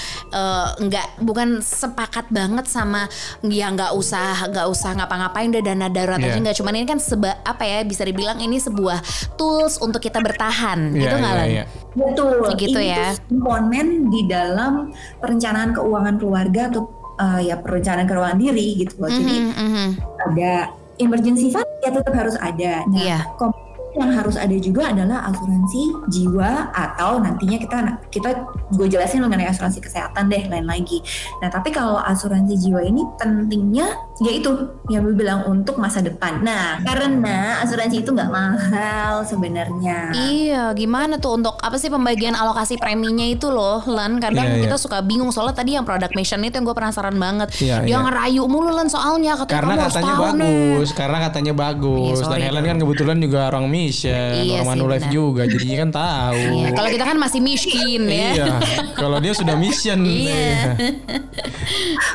[0.76, 3.08] nggak bukan sepakat banget sama
[3.42, 6.40] ya nggak usah nggak usah ngapa-ngapain udah dana darurat aja Iya.
[6.40, 9.00] nggak cuman ini kan seba apa ya bisa dibilang ini sebuah
[9.34, 11.46] tools untuk kita bertahan Iya, gitu nggak Lan?
[11.48, 11.64] iya.
[11.90, 12.34] Betul.
[12.54, 13.16] Gitu ini ya.
[13.16, 14.72] tuh komponen di dalam
[15.18, 16.82] perencanaan keuangan keluarga atau
[17.20, 19.10] eh, ya perencanaan keuangan diri gitu loh.
[19.12, 19.86] Jadi Mhm, mhm.
[20.24, 20.52] ada
[20.96, 22.84] emergency fund ya tetap harus ada.
[22.88, 23.18] Nah, Iya.
[23.36, 25.82] komponen yang harus ada juga adalah asuransi
[26.14, 27.78] jiwa atau nantinya kita
[28.14, 28.30] kita
[28.70, 31.02] gue jelasin mengenai asuransi kesehatan deh lain lagi.
[31.42, 34.52] Nah tapi kalau asuransi jiwa ini pentingnya yaitu
[34.92, 36.44] yang gue bilang untuk masa depan.
[36.44, 40.12] Nah karena asuransi itu nggak mahal sebenarnya.
[40.12, 44.20] Iya, gimana tuh untuk apa sih pembagian alokasi preminya itu loh, Lan?
[44.20, 44.82] Kadang Iya, kita iya.
[44.82, 47.48] suka bingung soalnya tadi yang product mission itu yang gue penasaran banget.
[47.64, 47.98] Iya, Dia iya.
[48.04, 50.28] ngerayu mulu Lan soalnya katanya Karena kamu harus katanya tahu nih.
[50.36, 52.16] bagus, karena katanya bagus.
[52.20, 56.42] Iya, Dan Helen kan kebetulan juga orang mission, Iya orang Manulife juga, jadinya kan tahu.
[56.60, 58.30] Iya, kalau kita kan masih miskin ya.
[58.36, 58.46] Iya,
[58.94, 60.00] kalau dia sudah mission.
[60.04, 60.76] Iya.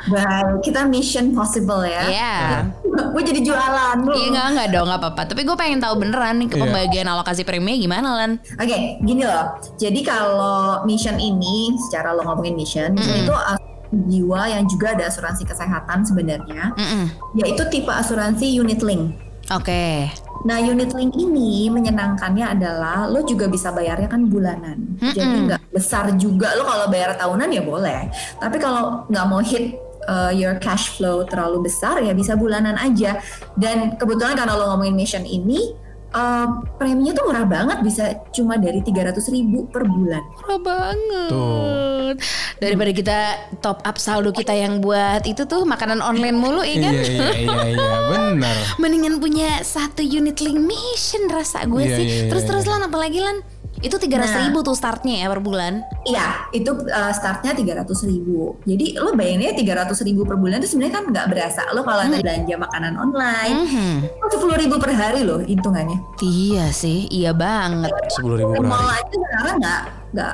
[0.06, 1.95] Baik, kita mission possible ya.
[2.04, 2.36] Iya.
[3.16, 4.12] gue jadi jualan lu.
[4.12, 5.22] Iya enggak enggak dong enggak apa-apa.
[5.32, 6.64] Tapi gue pengen tahu beneran nih ke Iya.
[6.68, 8.32] pembagian alokasi premi gimana Lan?
[8.60, 9.56] Oke, gini loh.
[9.76, 13.64] Jadi kalau mission ini, secara lo ngomongin mission, mission itu asuransi
[13.96, 16.76] jiwa yang juga ada asuransi kesehatan sebenarnya,
[17.34, 19.16] yaitu tipe asuransi unit link.
[19.48, 20.10] Oke.
[20.44, 24.78] Nah, unit link ini menyenangkannya adalah lo juga bisa bayarnya kan bulanan.
[25.00, 28.10] Jadi nggak besar juga lo kalau bayar tahunan ya boleh.
[28.38, 29.74] Tapi kalau nggak mau hit
[30.08, 33.20] uh, your cash flow terlalu besar ya bisa bulanan aja.
[33.54, 35.74] Dan kebetulan karena lo ngomongin mission ini
[36.16, 36.48] eh,
[36.80, 40.24] preminya tuh murah banget bisa cuma dari 300 ribu per bulan.
[40.40, 41.30] Murah banget.
[41.30, 42.12] Tuh.
[42.56, 43.18] Daripada kita
[43.60, 46.94] top up saldo kita yang buat itu tuh makanan online mulu ya kan?
[46.96, 48.56] Iya iya iya iya benar.
[48.82, 52.06] Mendingan punya satu unit link mission rasa gue Iya, sih.
[52.08, 52.72] iya, iya, terus terus iya.
[52.80, 53.38] lan apalagi lan?
[53.86, 55.86] Itu 300 ribu tuh startnya ya per bulan.
[56.04, 58.58] Iya, itu uh, startnya 300 ribu.
[58.64, 61.62] Jadi lo bayanginnya 300 ribu per bulan itu sebenarnya kan nggak berasa.
[61.70, 63.96] Lo kalau tadi belanja makanan online, Mhm.
[64.28, 66.02] sepuluh ribu per hari loh hitungannya.
[66.20, 67.94] Iya sih, iya banget.
[68.10, 69.00] Sepuluh ribu Ke per mall hari.
[69.00, 70.34] aja sekarang nggak nggak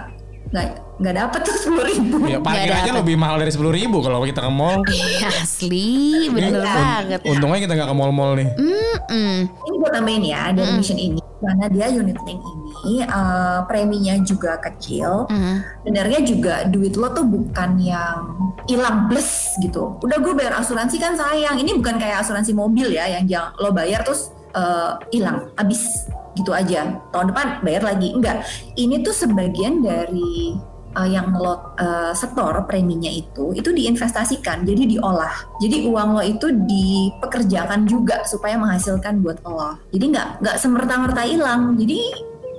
[0.52, 0.66] nggak
[0.98, 2.16] nggak dapet tuh sepuluh ribu.
[2.26, 3.00] Ya parkir Nggak aja dapet.
[3.02, 4.80] lebih mahal dari sepuluh ribu kalau kita ke mall.
[4.90, 5.92] Iya, Asli,
[6.30, 6.64] bener Iya.
[6.64, 7.20] banget.
[7.26, 8.48] Untungnya kita nggak ke mall-mall nih.
[8.54, 9.36] Mm-mm.
[9.44, 12.61] Ini gue tambahin ya dari mission ini karena dia unit link ini
[13.04, 15.28] eh, preminya juga kecil.
[15.30, 15.56] Mm.
[15.84, 19.98] Sebenarnya juga duit lo tuh bukan yang hilang plus gitu.
[20.02, 21.58] Udah gue bayar asuransi kan sayang.
[21.60, 26.56] Ini bukan kayak asuransi mobil ya yang jangan lo bayar terus eh, hilang, habis gitu
[26.56, 27.02] aja.
[27.12, 28.16] Tahun depan bayar lagi.
[28.16, 28.48] Enggak.
[28.76, 30.56] Ini tuh sebagian dari
[30.96, 35.32] eh, yang lo eh, setor preminya itu itu diinvestasikan jadi diolah
[35.64, 41.80] jadi uang lo itu dipekerjakan juga supaya menghasilkan buat lo jadi nggak nggak semerta-merta hilang
[41.80, 42.00] jadi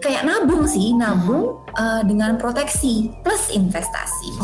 [0.03, 4.35] kayak nabung sih nabung eh, dengan proteksi plus investasi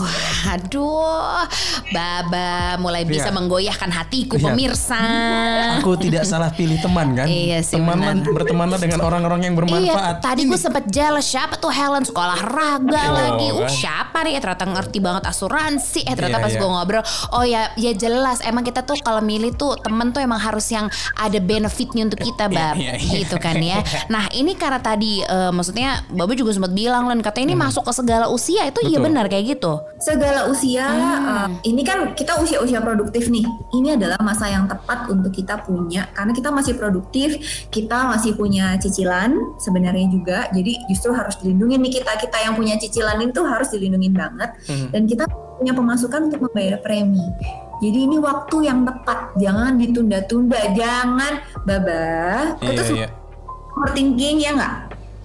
[0.49, 1.45] Aduh,
[1.91, 3.35] Baba mulai bisa Iya.
[3.35, 4.45] menggoyahkan hatiku Iya.
[4.47, 5.03] pemirsa.
[5.77, 7.27] Aku tidak salah pilih teman kan?
[7.27, 8.15] Iya sih, benar.
[8.25, 10.15] bertemanlah dengan orang-orang yang Iya, bermanfaat.
[10.21, 13.47] tadi gue sempet jealous siapa tuh Helen sekolah raga Oh, lagi.
[13.51, 13.71] Uh, kan.
[13.71, 14.33] siapa nih?
[14.33, 16.01] Eh, ternyata ngerti banget asuransi.
[16.03, 16.61] Eh ternyata Iya, pas iya.
[16.61, 18.39] gue ngobrol, oh ya, ya jelas.
[18.41, 22.47] Emang kita tuh kalau milih tuh temen tuh emang harus yang ada benefitnya untuk kita,
[22.47, 22.77] bab.
[22.77, 23.13] iya, iya.
[23.19, 23.81] Gitu kan ya.
[24.07, 27.93] Nah ini karena tadi, eh, maksudnya Baba juga sempat bilang, Len katanya ini masuk ke
[27.93, 28.63] segala usia.
[28.65, 29.09] Itu iya Hmm.
[29.09, 29.73] Benar kayak gitu.
[29.99, 35.31] segala usia uh, ini kan kita usia-usia produktif nih ini adalah masa yang tepat untuk
[35.31, 37.35] kita punya karena kita masih produktif
[37.69, 42.75] kita masih punya cicilan sebenarnya juga jadi justru harus dilindungi nih kita kita yang punya
[42.77, 44.89] cicilan itu harus dilindungi banget Hmm.
[44.91, 45.25] dan kita
[45.57, 47.23] punya pemasukan untuk membayar premi
[47.79, 51.33] jadi ini waktu yang tepat jangan ditunda-tunda jangan
[51.65, 53.09] babah Iya, itu iya.
[53.75, 54.75] overthinking ya nggak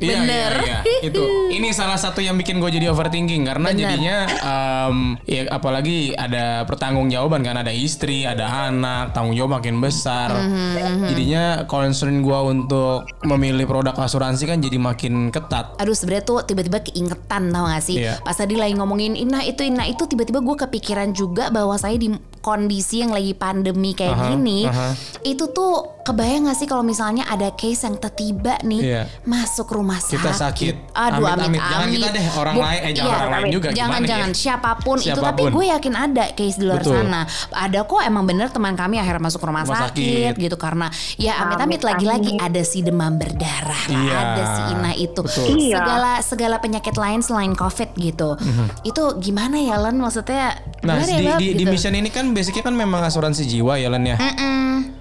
[0.04, 0.54] Iya, Bener.
[0.64, 1.00] iya, iya.
[1.08, 1.24] itu.
[1.58, 3.80] Ini salah satu yang bikin gue jadi overthinking karena Bener.
[3.86, 10.34] jadinya em, ya apalagi ada pertanggungjawaban kan ada istri, ada anak, tanggung jawab makin besar.
[10.34, 11.10] Mhm.
[11.14, 15.78] Jadinya concern gue untuk memilih produk asuransi kan jadi makin ketat.
[15.80, 18.20] Aduh sebenarnya tuh tiba-tiba keingetan tau gak sih Iya.
[18.26, 22.12] Pas tadi lagi ngomongin Ina itu Ina itu Tiba-tiba gue kepikiran juga bahwa saya di
[22.44, 24.92] kondisi yang lagi pandemi kayak Aha, gini aha.
[25.24, 25.72] Itu tuh
[26.04, 29.02] kebayang gak sih kalau misalnya ada case yang tiba-tiba nih Iya.
[29.24, 30.76] Masuk rumah sakit Kita sakit.
[30.92, 31.56] Aduh Amit-amit.
[31.56, 34.36] amit-amit Jangan kita deh, orang lain- eh, jangan orang lain juga, gimana Jangan-jangan ya?
[34.36, 35.50] siapa pun, itu Tapi Siapa pun.
[35.50, 36.96] gue yakin ada case di luar Betul.
[37.00, 40.34] sana Ada kok emang bener teman kami akhirnya masuk rumah, Rumah sakit, sakit.
[40.38, 44.14] gitu Karena ya amit-amit lagi-lagi ada si demam berdarah lah, Iya.
[44.14, 45.46] Ada si Ina itu Betul.
[45.56, 45.78] Iya.
[45.80, 48.36] segala segala penyakit lain selain covid gitu
[48.84, 50.60] itu gimana ya Len maksudnya.
[50.82, 51.40] Nah gimana ya, di, Bab?
[51.40, 51.72] di, di Gitu.
[51.72, 54.18] mission ini kan basicnya kan memang asuransi jiwa ya Len ya.
[54.18, 54.92] Mm-mm.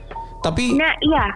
[0.43, 1.27] Tapi Nah iya,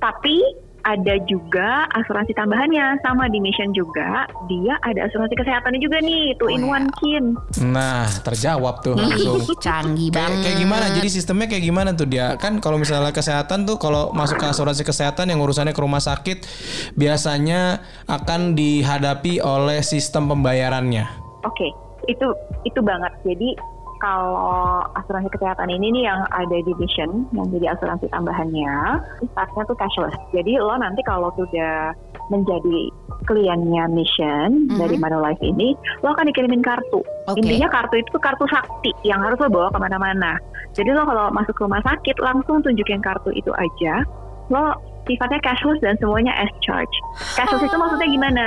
[0.00, 0.40] tapi
[0.80, 6.48] ada juga asuransi tambahannya sama di Mission juga dia ada asuransi kesehatannya juga nih two
[6.48, 7.36] in one kin.
[7.60, 9.44] nah terjawab tuh langsung.
[9.44, 10.84] Ih, canggih banget kayak gimana?
[10.96, 12.36] Jadi sistemnya kayak gimana tuh dia?
[12.40, 16.48] Kan kalau misalnya kesehatan tuh kalau masuk ke asuransi kesehatan yang urusannya ke rumah sakit
[16.96, 21.04] biasanya akan dihadapi oleh sistem pembayarannya.
[21.44, 21.72] Oke,
[22.08, 22.26] itu
[22.64, 23.12] itu banget.
[23.24, 23.56] Jadi
[24.00, 28.98] kalau asuransi kesehatan ini nih yang ada di Mission yang jadi asuransi tambahannya,
[29.36, 30.16] startnya tuh cashless.
[30.32, 31.92] Jadi lo nanti kalau sudah
[32.32, 32.88] menjadi
[33.28, 34.80] kliennya Mission Mhm.
[34.80, 37.04] dari Manulife ini, lo akan dikirimin kartu.
[37.28, 37.38] Oke.
[37.44, 40.40] Intinya kartu itu tuh kartu sakti yang harus lo bawa ke mana-mana.
[40.72, 44.00] Jadi lo kalau masuk rumah sakit langsung tunjukin kartu itu aja.
[44.48, 46.94] Lo sifatnya cashless dan semuanya as charge.
[47.36, 48.46] Cashless itu maksudnya gimana?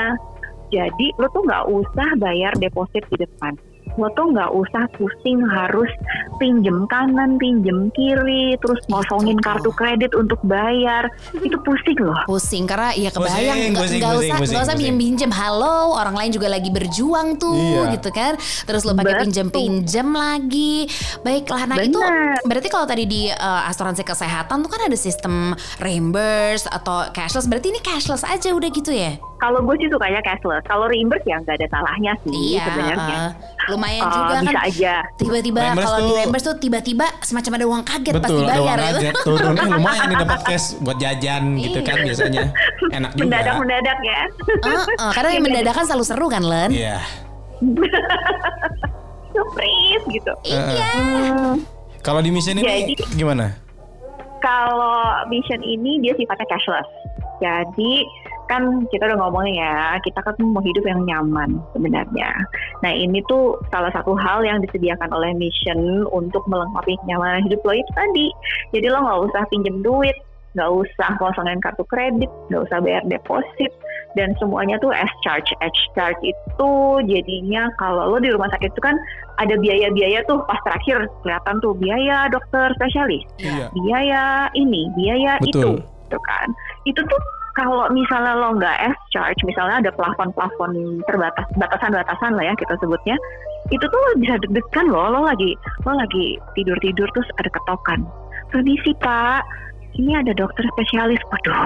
[0.74, 3.54] Jadi lo tuh nggak usah bayar deposit di depan.
[3.96, 5.89] Lo tuh nggak usah pusing harus
[6.41, 9.46] pinjem kanan, pinjem kiri, terus ngosongin tuh.
[9.46, 11.08] kartu kredit untuk bayar.
[11.39, 12.17] Itu pusing loh.
[12.26, 16.69] pusing karena ya kebayang nggak usah nggak usah pinjem pinjem halo orang lain juga lagi
[16.74, 18.00] berjuang tuh Iya.
[18.00, 18.34] gitu kan
[18.65, 20.88] terus lo pakai pinjem pinjem lagi
[21.22, 22.41] baiklah nah itu Benar.
[22.48, 27.69] berarti kalau tadi di uh, asuransi kesehatan tuh kan ada sistem reimburse atau cashless berarti
[27.69, 30.64] ini cashless aja udah gitu ya Kalau gue sih sukanya cashless.
[30.64, 33.18] Kalau reimburse ya nggak ada salahnya sih iya sebenarnya.
[33.20, 33.32] uh,
[33.66, 34.94] lumayan Uh, juga bisa kan aja.
[35.16, 38.80] tiba-tiba kalau di reimburse tuh tiba-tiba semacam ada uang kaget pas Betul, ada dibayar uang
[38.80, 42.44] ya aja turun eh lumayan nih dapat cash buat jajan gitu kan biasanya.
[42.90, 43.24] Enak juga.
[43.26, 44.22] Mendadak mendadak ya.
[44.62, 46.98] Uh, uh, karena yang mendadakan selalu seru kan Len Iya.
[49.34, 50.34] Surprise gitu.
[50.46, 51.54] iya Hmm,
[52.00, 53.60] Kalau di mission ini Jadi- gimana?
[54.40, 56.88] kalau mission ini dia sifatnya cashless.
[57.40, 58.04] Jadi
[58.54, 62.30] kan kita udah ngomongin ya, kita kan mau hidup yang nyaman sebenarnya.
[62.86, 67.74] Nah ini tuh salah satu hal yang disediakan oleh mission untuk melengkapi kenyamanan hidup lo
[67.74, 68.28] itu tadi.
[68.78, 70.13] Jadi lo nggak usah pinjem duit,
[70.54, 73.74] nggak usah kosongin kartu kredit, nggak usah bayar deposit,
[74.13, 75.50] dan semuanya tuh S charge.
[75.66, 76.72] S charge itu
[77.10, 78.94] jadinya kalau lo di rumah sakit itu kan
[79.42, 83.74] ada biaya-biaya tuh pas terakhir kelihatan tuh biaya dokter spesialis, Iya.
[83.74, 85.82] biaya ini, biaya Betul.
[85.82, 86.48] itu, gitu kan.
[86.86, 87.22] Itu tuh
[87.54, 93.13] kalau misalnya lo nggak S charge, misalnya ada plafon-plafon terbatas, batasan-batasan lah ya kita sebutnya,
[93.70, 95.54] itu tuh lo bisa deg-degan loh, lo lagi
[95.86, 98.02] lo lagi tidur-tidur terus ada ketokan.
[98.50, 99.46] Permisi pak,
[99.98, 101.22] ini ada dokter spesialis.
[101.30, 101.58] Waduh,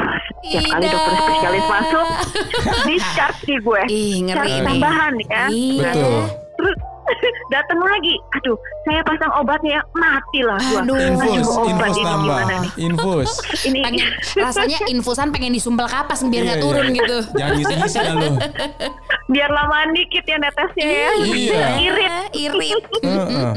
[0.43, 0.93] setiap kali Ida.
[0.95, 2.07] dokter spesialis masuk,
[2.87, 3.81] discharge nih gue.
[3.87, 5.43] Ih, ngeri Charge tambahan ya.
[5.47, 5.91] Iya.
[5.95, 6.19] Betul.
[6.57, 6.77] Terus
[7.53, 10.59] datang lagi, aduh saya pasang obatnya, mati lah.
[10.79, 10.95] Aduh.
[10.95, 12.23] Infus, obat infus ini tambah.
[12.23, 12.71] gimana nih?
[12.79, 13.31] Infus.
[13.67, 16.95] Ini Pengen, rasanya infusan pengen disumpel kapas biar nggak Iya, turun iya.
[16.95, 17.17] gitu.
[17.35, 18.29] Jangan ngisi-ngisi dah lu.
[19.27, 21.09] biar lamaan dikit ya netesnya ya.
[21.19, 21.67] Iya.
[21.83, 22.13] Irit.
[22.31, 22.83] Irit.
[23.03, 23.51] Heeh.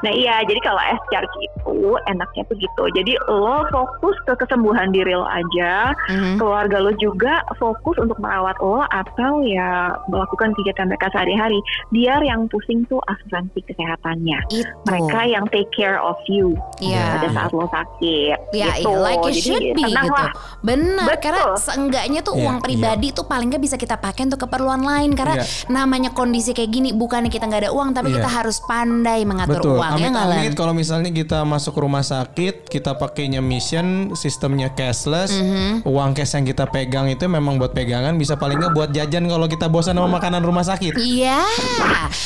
[0.00, 2.82] Nah iya, jadi kalau S charge itu enaknya tuh gitu.
[2.92, 6.36] Jadi lo fokus ke kesembuhan diri lo aja, Mhm.
[6.36, 11.58] keluarga lo juga fokus untuk merawat lo atau ya melakukan kegiatan mereka sehari-hari.
[11.88, 14.38] Biar yang pusing tuh asuransi kesehatannya.
[14.50, 14.68] Itu.
[14.84, 17.18] Mereka yang take care of you Iya.
[17.18, 18.38] pada saat lo sakit.
[18.52, 18.88] Ya, gitu.
[18.88, 20.16] iya, like it Jadi should be tenang gitu.
[20.16, 20.30] lah.
[20.60, 21.22] Benar, Betul.
[21.22, 25.12] karena seenggaknya tuh Iya, uang pribadi tuh paling nggak bisa kita pakai untuk keperluan lain
[25.12, 25.68] karena Iya.
[25.68, 28.16] namanya kondisi kayak gini bukannya kita nggak ada uang tapi Iya.
[28.18, 29.70] kita harus pandai mengatur Betul.
[29.70, 30.36] uang ya nggak Lan?
[30.38, 35.82] Amit-amit kalau misalnya kita masuk rumah sakit, kita pakainya mission, sistemnya cashless, Mhm.
[35.82, 39.46] uang cash yang kita pegang itu memang buat pegangan, bisa paling nggak buat jajan kalau
[39.46, 40.94] kita bosan sama makanan rumah sakit.
[40.94, 41.40] Iya,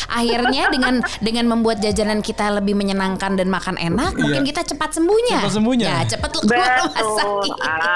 [0.08, 5.38] akhirnya dengan dengan membuat jajanan kita lebih menyenangkan dan makan enak, mungkin kita cepat sembuhnya.
[5.40, 5.86] Cepat sembuhnya.
[5.86, 7.52] Ya, cepat lu keluar rumah sakit.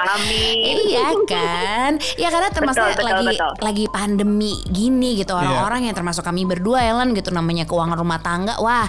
[0.06, 0.74] Amin.
[0.86, 1.92] Iya kan?
[2.16, 3.52] Ya karena termasuk Betul, betul, lagi betul.
[3.60, 5.40] lagi pandemi gini gitu Iya.
[5.42, 8.58] orang-orang yang termasuk kami berdua Ellen gitu namanya keuangan rumah tangga.
[8.58, 8.86] Wah,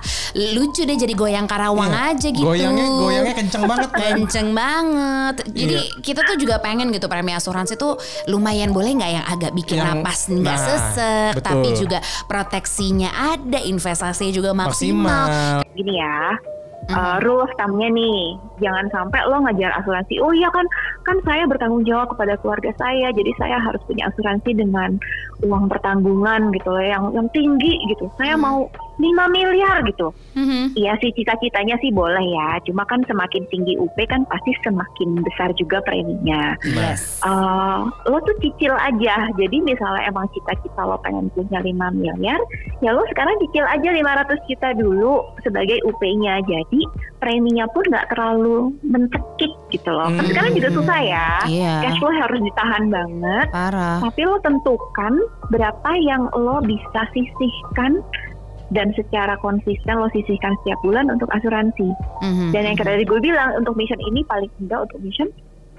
[0.58, 2.18] lucu deh jadi goyang karawang Iya.
[2.18, 2.42] aja gitu.
[2.44, 4.14] Goyangnya goyangnya kenceng banget kan.
[4.18, 5.36] Kenceng banget.
[5.54, 5.82] Jadi Iya.
[6.02, 7.94] kita tuh juga pengen gitu premi asuransi tuh
[8.26, 11.46] lumayan boleh nggak yang agak bikin Yang- napas nggak nah, sesek, betul.
[11.46, 15.30] tapi juga proteksinya ada, investasinya juga maksimal.
[15.30, 15.76] Maksimal.
[15.78, 16.34] gini ya.
[16.88, 20.24] Uh, rule of thumb-nya nih, jangan sampai lo ngejar asuransi.
[20.24, 20.64] Oh iya kan,
[21.04, 24.96] kan saya bertanggung jawab kepada keluarga saya, jadi saya harus punya asuransi dengan
[25.44, 28.08] uang pertanggungan gitu loh, yang yang tinggi gitu.
[28.16, 30.10] Saya mau 5 miliar gitu.
[30.34, 30.74] Mhm.
[30.74, 35.54] Iya sih cita-citanya sih boleh ya, cuma kan semakin tinggi UP kan pasti semakin besar
[35.54, 36.58] juga preminya.
[36.66, 37.22] Yes.
[37.22, 39.30] Eh, lo tuh cicil aja.
[39.34, 42.42] Jadi misalnya emang cita-cita lo pengen punya 5 miliar,
[42.80, 46.42] ya lo sekarang cicil aja 500 juta dulu sebagai UP-nya.
[46.44, 46.82] Jadi
[47.18, 50.10] preminya pun nggak terlalu mencekik gitu loh.
[50.10, 50.30] Kan Hmm.
[50.30, 51.30] sekarang juga susah ya.
[51.46, 51.74] Iya.
[51.86, 53.48] Cash flow harus ditahan banget.
[53.50, 53.98] Parah.
[54.02, 55.14] Tapi lo tentukan
[55.50, 58.02] berapa yang lo bisa sisihkan
[58.68, 61.88] dan secara konsisten lo sisihkan setiap bulan untuk asuransi.
[62.24, 62.52] Mhm.
[62.52, 65.30] Dan yang tadi gue bilang untuk mission ini paling enggak untuk mission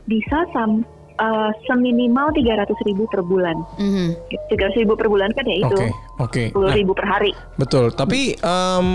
[0.09, 0.85] bisa sam,
[1.21, 3.57] eh, seminimal 300 ribu per bulan.
[3.77, 4.17] Mhm.
[4.49, 6.43] 300 ribu per bulan kan ya itu Oke, oke.
[6.57, 7.33] 10 Nah, ribu per hari.
[7.61, 8.87] Betul, tapi em,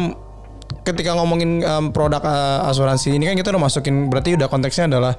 [0.81, 5.13] ketika ngomongin em, produk eh, asuransi ini kan kita udah masukin berarti udah konteksnya adalah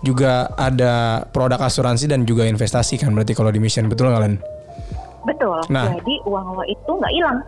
[0.00, 4.34] juga ada produk asuransi dan juga investasi kan berarti kalau di mission betul nggak Len?
[5.28, 5.60] Betul.
[5.68, 5.92] Nah.
[5.92, 7.38] Jadi uang lo itu nggak hilang.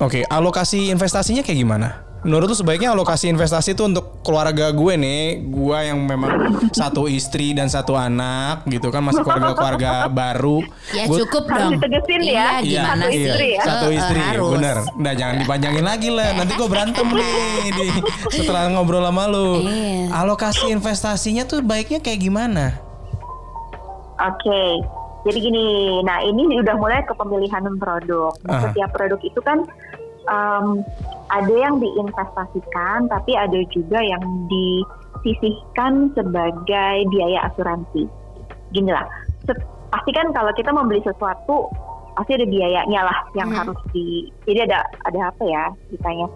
[0.00, 1.88] Oke, alokasi investasinya kayak gimana?
[2.20, 6.28] Menurut tuh sebaiknya alokasi investasi itu untuk keluarga gue nih, gue yang memang
[6.70, 10.60] satu istri dan satu anak gitu kan masih keluarga-keluarga baru.
[10.92, 11.72] Ya Gua- cukup Harus dong.
[11.76, 13.24] ditegesin ya, Iya, Iya, gimana satu sih?
[13.24, 13.62] istri ya.
[13.62, 14.50] Satu Eh, istri, harus.
[14.52, 14.76] bener.
[14.94, 16.28] Nah jangan dipanjangin lagi lah.
[16.38, 17.32] Nanti gue berantem nih
[17.72, 17.86] di,
[18.30, 19.48] setelah ngobrol sama lu.
[19.62, 20.12] Iya.
[20.14, 22.76] Alokasi investasinya tuh baiknya kayak gimana?
[24.18, 24.60] Oke.
[25.20, 25.64] Jadi gini,
[26.00, 28.32] nah ini udah mulai ke pemilihan produk.
[28.42, 29.68] Nah, setiap produk itu kan
[30.30, 30.66] em,
[31.30, 38.06] ada yang diinvestasikan, tapi ada juga yang disisihkan sebagai biaya asuransi.
[38.70, 39.06] Gini lah,
[39.44, 41.66] se- pasti kan kalau kita membeli sesuatu
[42.14, 43.58] pasti ada biayanya lah yang Hmm.
[43.64, 44.30] harus di.
[44.46, 46.26] Jadi ada ada apa ya ditanya?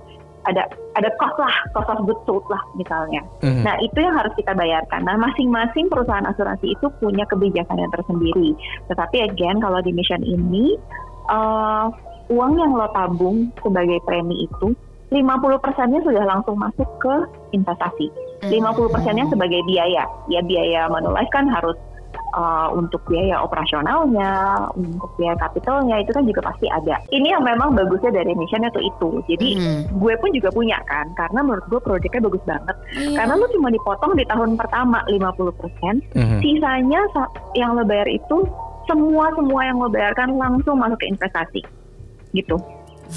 [0.45, 0.61] Ada
[1.01, 3.25] ada cost lah, cost of goods sold lah misalnya.
[3.41, 3.65] Mhm.
[3.65, 5.01] Nah, itu yang harus kita bayarkan.
[5.09, 8.53] Nah, masing-masing perusahaan asuransi itu punya kebijakan yang tersendiri.
[8.93, 10.77] Tetapi again, kalau di mission ini,
[11.33, 11.85] eh,
[12.29, 14.73] uang yang lo tabung sebagai premi itu,
[15.11, 17.15] 50 persennya sudah langsung masuk ke
[17.53, 18.09] investasi.
[18.45, 20.05] 50 persennya sebagai biaya.
[20.27, 21.77] Ya, biaya Manulife kan harus
[22.35, 24.33] uh, untuk biaya operasionalnya,
[24.75, 26.99] untuk biaya kapitalnya itu kan juga pasti ada.
[27.09, 29.09] Ini yang memang bagusnya dari missionnya tuh itu.
[29.31, 29.83] Jadi Hmm.
[29.97, 32.77] gue pun juga punya kan, karena menurut gue proyeknya bagus banget.
[32.99, 33.17] Iya.
[33.23, 36.39] Karena lu cuma dipotong di tahun pertama 50%, Mhm.
[36.43, 38.45] sisanya sa- yang lo bayar itu
[38.85, 41.63] semua semua yang lo bayarkan langsung masuk ke investasi,
[42.35, 42.59] gitu.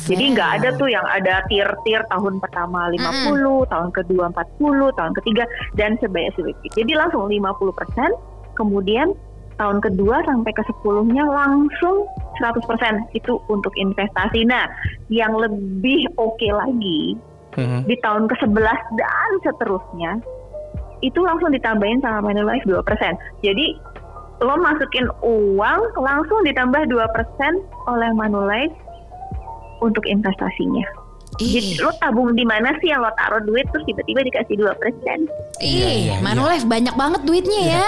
[0.06, 5.44] Jadi nggak ada tuh yang ada tier-tier tahun pertama 50, tahun kedua 40, tahun ketiga
[5.80, 6.70] dan sebanyak sebanyak.
[6.76, 8.14] Jadi langsung 50%,
[8.60, 9.16] kemudian
[9.58, 12.06] tahun kedua sampai ke 10-nya langsung
[12.38, 14.46] 100% itu untuk investasi.
[14.46, 14.70] Nah,
[15.10, 17.18] yang lebih oke lagi
[17.58, 17.90] Mhm.
[17.90, 20.12] di tahun ke-11 dan seterusnya
[21.02, 23.18] itu langsung ditambahin sama Manulife 2%.
[23.42, 23.74] Jadi
[24.46, 27.58] lo masukin uang langsung ditambah 2%
[27.90, 28.78] oleh Manulife
[29.82, 31.07] untuk investasinya.
[31.38, 34.68] Jadi Ih, lo tabung di mana sih yang lo taruh duit terus tiba-tiba dikasih 2%.
[35.58, 37.88] Iya, ih, iya, Manulife banyak banget duitnya ya.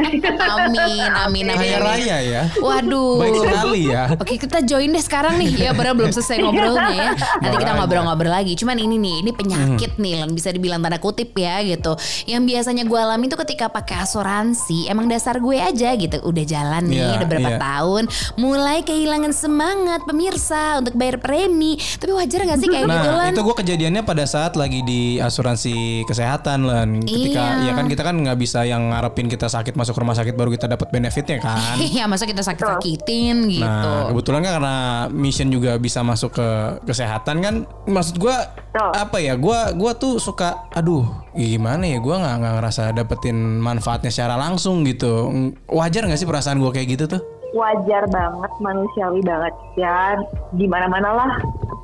[0.00, 1.44] amin, amin, amin.
[1.56, 1.88] Kaya amin.
[1.88, 2.42] raya ya.
[2.60, 3.20] Waduh.
[3.20, 4.02] Baik sekali ya.
[4.20, 7.10] Oke kita join deh sekarang nih ya Padahal belum selesai ngobrolnya ya
[7.42, 11.32] Nanti kita ngobrol-ngobrol lagi Cuman ini nih Ini penyakit nih Lan Bisa dibilang tanda kutip
[11.36, 11.96] ya gitu
[12.28, 16.84] Yang biasanya gue alami tuh ketika pakai asuransi Emang dasar gue aja gitu Udah jalan
[16.90, 17.58] nih Iya, Udah berapa iya.
[17.60, 18.04] tahun
[18.36, 23.30] Mulai kehilangan semangat Pemirsa Untuk bayar premi Tapi wajar gak sih kayak gitu Nah Lan?
[23.30, 26.88] itu gue kejadiannya pada saat lagi di asuransi kesehatan Lan.
[27.00, 27.64] Ketika Iya.
[27.64, 30.66] ya kan kita kan nggak bisa yang ngarepin kita sakit masuk rumah sakit baru kita
[30.66, 31.78] dapat benefitnya kan?
[31.90, 33.62] Iya masa kita sakit-sakitin gitu.
[33.62, 34.76] Nah kebetulan kan karena
[35.08, 36.48] mission juga bisa masuk ke
[36.84, 37.54] kesehatan kan
[37.86, 38.36] Maksud gue
[38.72, 44.10] apa ya Gua gua tuh suka aduh gimana ya Gua nggak nggak ngerasa dapetin manfaatnya
[44.10, 45.30] secara langsung gitu.
[45.66, 50.14] Wajar nggak sih perasaan gue kayak gitu tuh Wajar banget, manusiawi banget ya.
[50.54, 51.30] Di mana-mana lah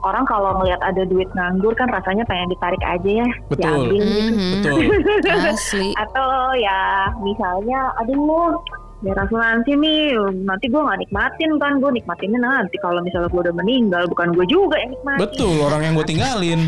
[0.07, 3.91] orang kalau ngelihat ada duit nganggur kan rasanya pengen ditarik aja ya, Betul.
[3.91, 4.71] diambil gitu.
[4.71, 4.91] Mhm.
[5.03, 8.63] Betul Asli Atau ya misalnya, aduh
[9.05, 10.17] biar asuransi nih,
[10.49, 14.47] nanti gue nggak nikmatin kan, gue nikmatinnya nanti kalau misalnya gue udah meninggal, bukan gue
[14.49, 15.21] juga yang nikmatin.
[15.21, 16.61] Betul orang yang gue tinggalin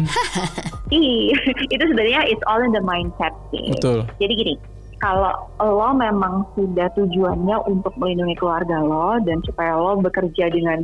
[0.92, 1.32] Ih,
[1.74, 3.72] itu sebenarnya it's all in the mindset sih.
[3.72, 4.54] Betul Jadi gini,
[4.98, 10.82] kalau lo memang sudah tujuannya untuk melindungi keluarga lo dan supaya lo bekerja dengan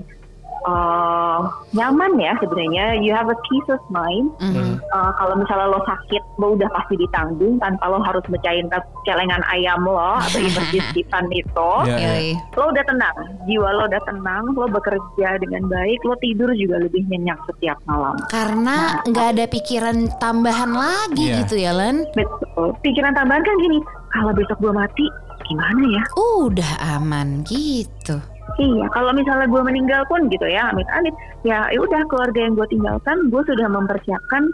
[0.64, 1.44] uh,
[1.76, 4.32] nyaman ya sebenarnya, you have a peace of mind.
[4.40, 4.80] Mhm.
[4.92, 8.68] Uh, kalau misalnya lo sakit, lo udah pasti ditanggung tanpa lo harus mecahin
[9.04, 11.70] celengan ayam lo atau emergency fund itu.
[11.88, 12.08] Ya, ya.
[12.16, 12.28] Yoi.
[12.56, 17.04] Lo udah tenang, jiwa lo udah tenang, lo bekerja dengan baik, lo tidur juga lebih
[17.12, 18.16] nyenyak setiap malam.
[18.32, 21.36] Karena nggak ada pikiran tambahan lagi Iya.
[21.44, 22.76] gitu ya Len Betul.
[22.84, 23.78] Pikiran tambahan kan gini,
[24.14, 25.04] kalau besok gue mati,
[25.44, 26.02] gimana ya?
[26.40, 28.22] Udah aman gitu
[28.54, 31.10] Iya, kalau misalnya gue meninggal pun gitu ya, amit-amit,
[31.42, 34.46] ya ya udah keluarga yang gue tinggalkan, gue sudah mempersiapkan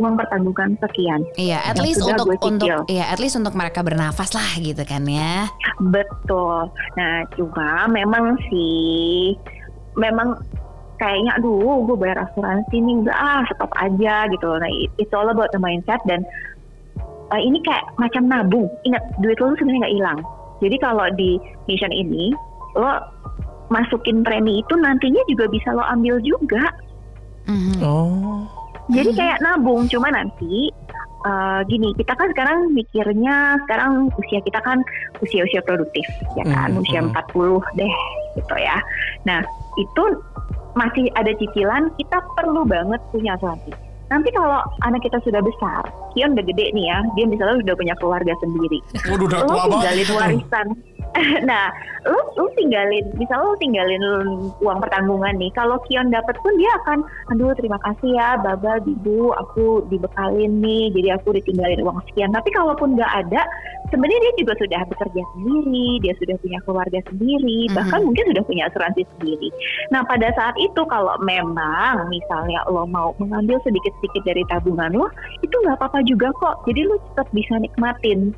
[0.00, 1.22] uang pertanggungan sekian.
[1.38, 5.46] Iya, at least untuk untuk iya, at least untuk mereka bernafas lah gitu kan ya.
[5.78, 6.72] Betul.
[6.98, 9.36] Nah, cuma memang sih,
[9.94, 10.34] memang
[10.98, 14.50] kayaknya, aduh, gue bayar asuransi nih, enggak ah, stop aja gitu.
[14.50, 16.26] Nah, it- it's all about the mindset dan
[17.34, 18.70] uh, ini kayak macam nabung.
[18.86, 20.18] Ingat, duit lo tuh sebenarnya nggak hilang.
[20.62, 21.30] Jadi kalau di
[21.66, 22.30] mission ini,
[22.78, 23.02] lo
[23.74, 26.70] masukin premi itu nantinya juga bisa lo ambil juga.
[27.50, 27.82] Mhm.
[27.82, 28.46] Oh
[28.92, 30.68] Jadi kayak nabung, cuma nanti
[31.24, 34.84] uh, gini, kita kan sekarang mikirnya sekarang usia kita kan
[35.24, 36.04] usia-usia produktif,
[36.36, 37.16] ya kan, Hmm, usia hmm.
[37.16, 37.94] 40 deh,
[38.36, 38.76] gitu ya.
[39.24, 39.40] Nah,
[39.80, 40.04] itu
[40.76, 43.72] masih ada cicilan, kita perlu banget punya asuransi.
[44.12, 47.94] Nanti kalau anak kita sudah besar, Kion udah gede nih ya, dia misalnya udah punya
[47.96, 48.78] keluarga sendiri.
[49.08, 50.66] Waduh udah tua banget warisan.
[51.48, 51.70] nah,
[52.10, 54.02] lo lo tinggalin, misalnya lo tinggalin
[54.58, 55.50] uang pertanggungan nih.
[55.54, 60.90] Kalau Kion dapat pun dia akan, aduh terima kasih ya, Baba, Bibu, aku dibekalin nih,
[60.90, 62.34] jadi aku ditinggalin uang sekian.
[62.34, 63.46] Tapi kalaupun nggak ada,
[63.94, 68.06] sebenarnya dia juga sudah bekerja sendiri, dia sudah punya keluarga sendiri, bahkan Mhm.
[68.10, 69.48] mungkin sudah punya asuransi sendiri.
[69.94, 75.06] Nah, pada saat itu kalau memang misalnya lo mau mengambil sedikit-sedikit dari tabungan lo,
[75.46, 76.66] itu nggak apa-apa juga kok.
[76.66, 78.34] Jadi lo tetap bisa nikmatin.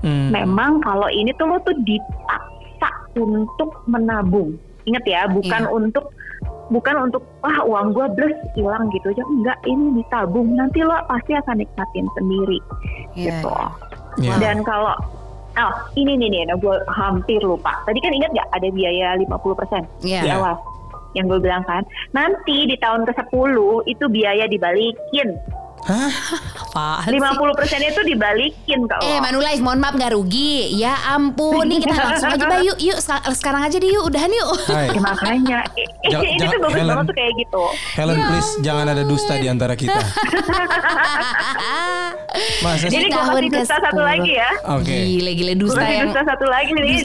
[0.00, 0.28] Hmm.
[0.30, 4.56] Memang kalau ini tuh lo tuh dipaksa untuk menabung.
[4.84, 5.72] Ingat ya, bukan Iya.
[5.72, 6.12] untuk
[6.68, 9.24] bukan untuk wah uang gue blus hilang gitu aja.
[9.24, 10.52] Enggak, ini ditabung.
[10.52, 12.58] Nanti lo pasti akan nikmatin sendiri
[13.16, 13.40] Iya.
[13.40, 13.52] gitu.
[14.20, 14.34] Iya.
[14.40, 14.92] Dan kalau
[15.54, 17.78] Oh, ini nih nih, gue hampir lupa.
[17.86, 20.20] Tadi kan ingat nggak ada biaya 50% Iya.
[20.26, 20.58] di awal
[21.14, 21.86] yang gue bilang kan.
[22.10, 23.54] Nanti di tahun ke-10
[23.86, 25.38] itu biaya dibalikin.
[25.84, 26.08] Hah?
[26.64, 27.14] Apaan sih?
[27.14, 29.20] 50 persennya itu dibalikin ke Eh.
[29.20, 33.28] Manulife mohon maaf nggak rugi Ya ampun Nih kita langsung aja Mbak Yuk yuk seka-
[33.30, 34.88] sekarang aja deh yuk Udahan yuk Hai.
[34.88, 35.58] Ya, makanya
[36.02, 36.88] Jangan- ini jangan- tuh bagus Helen.
[36.90, 37.62] banget tuh kayak gitu.
[37.94, 40.00] Helen please jangan ada dusta di antara kita.
[42.60, 42.86] Masa?
[42.86, 43.84] Jadi gue kasih dusta ke-10.
[43.84, 44.50] satu lagi ya.
[44.72, 44.96] Oke.
[45.06, 46.96] Gile gile Gue dusta yang dusta satu lagi nih.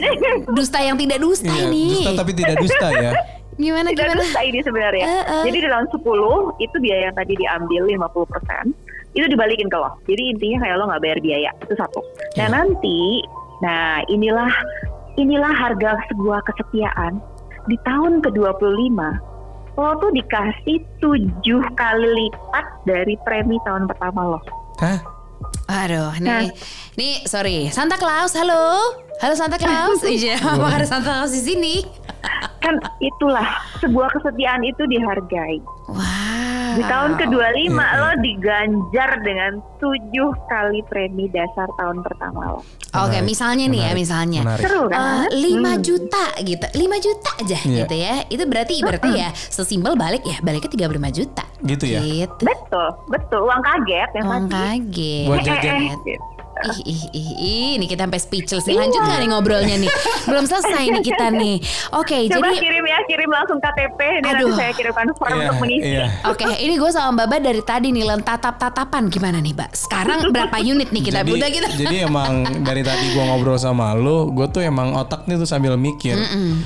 [0.49, 3.11] Dusta yang tidak dusta Iya, ini dusta tapi tidak dusta ya.
[3.59, 5.05] Gimana Tidak gimana dusta ini sebenarnya.
[5.05, 5.43] Eh, eh.
[5.51, 8.71] Jadi di tahun 10 itu biaya yang tadi diambil 50%
[9.17, 9.89] itu dibalikin ke lo.
[10.07, 11.99] Jadi intinya kayak lo nggak bayar biaya itu satu.
[12.39, 12.55] Nah Iya.
[12.55, 12.99] nanti,
[13.59, 14.53] nah inilah
[15.19, 17.19] inilah harga sebuah kesetiaan
[17.67, 18.99] di tahun ke-25
[19.79, 24.39] lo tuh dikasih tujuh kali lipat dari premi tahun pertama lo.
[24.79, 24.99] Hah?
[25.69, 26.47] Aduh, Nah.
[26.99, 28.75] Nih, sorry, Santa Claus, halo,
[29.17, 31.75] halo Santa Claus, iya, apa ada Santa Claus di sini?
[32.59, 33.47] Kan itulah
[33.79, 35.63] sebuah kesetiaan itu dihargai.
[35.87, 36.03] Wow.
[36.69, 42.61] Di tahun ke-25 Iya, lo diganjar dengan tujuh kali premi dasar tahun pertama lo.
[42.91, 44.41] Oke, Menarik, misalnya nih ya, menarik, misalnya.
[44.43, 44.63] menarik.
[44.67, 44.99] Seru kan?
[44.99, 45.79] Eh, 5 Hmm.
[45.79, 47.77] juta gitu 5 juta aja Iya.
[47.79, 51.99] gitu ya Itu berarti berarti ya Sesimpel balik ya Baliknya 35 juta Gitu ya?
[52.01, 53.39] Gitu Betul, betul.
[53.45, 54.49] Uang kaget yang tadi.
[54.51, 55.73] kaget Buat jajan.
[55.95, 56.13] Gitu.
[56.59, 58.75] Ih, ih, ih, ih, ini kita sampai speechless nih.
[58.75, 59.87] Lanjut nggak nih ngobrolnya nih?
[60.25, 61.55] Belum selesai nih kita nih.
[61.93, 63.99] Oke, Coba jadi kirim ya, kirim langsung KTP.
[64.19, 64.35] Ini Aduh.
[64.45, 65.83] nanti saya kirimkan form Iya, untuk mengisi.
[65.85, 66.05] iya.
[66.25, 69.71] Oke, ini gue sama Mbak Ba dari tadi nih len tatap-tatapan gimana nih, Mbak?
[69.73, 71.19] Sekarang berapa unit nih kita?
[71.21, 71.67] jadi, Udah kita.
[71.77, 76.19] jadi emang dari tadi gua ngobrol sama lu, gue tuh emang otaknya tuh sambil mikir.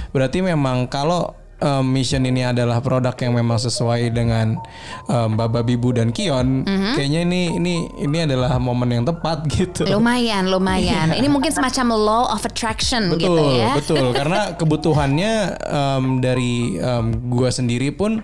[0.10, 4.60] Berarti memang kalau um, mission ini adalah produk yang memang sesuai dengan
[5.08, 6.68] um, Baba Bibu dan Kion,
[7.00, 9.88] kayaknya ini ini ini adalah momen yang tepat gitu.
[9.88, 11.16] Lumayan, lumayan.
[11.16, 13.72] Ini mungkin semacam law of attraction betul, gitu ya.
[13.80, 14.06] betul.
[14.12, 15.34] Karena kebutuhannya
[15.64, 18.20] um, dari um, gua sendiri pun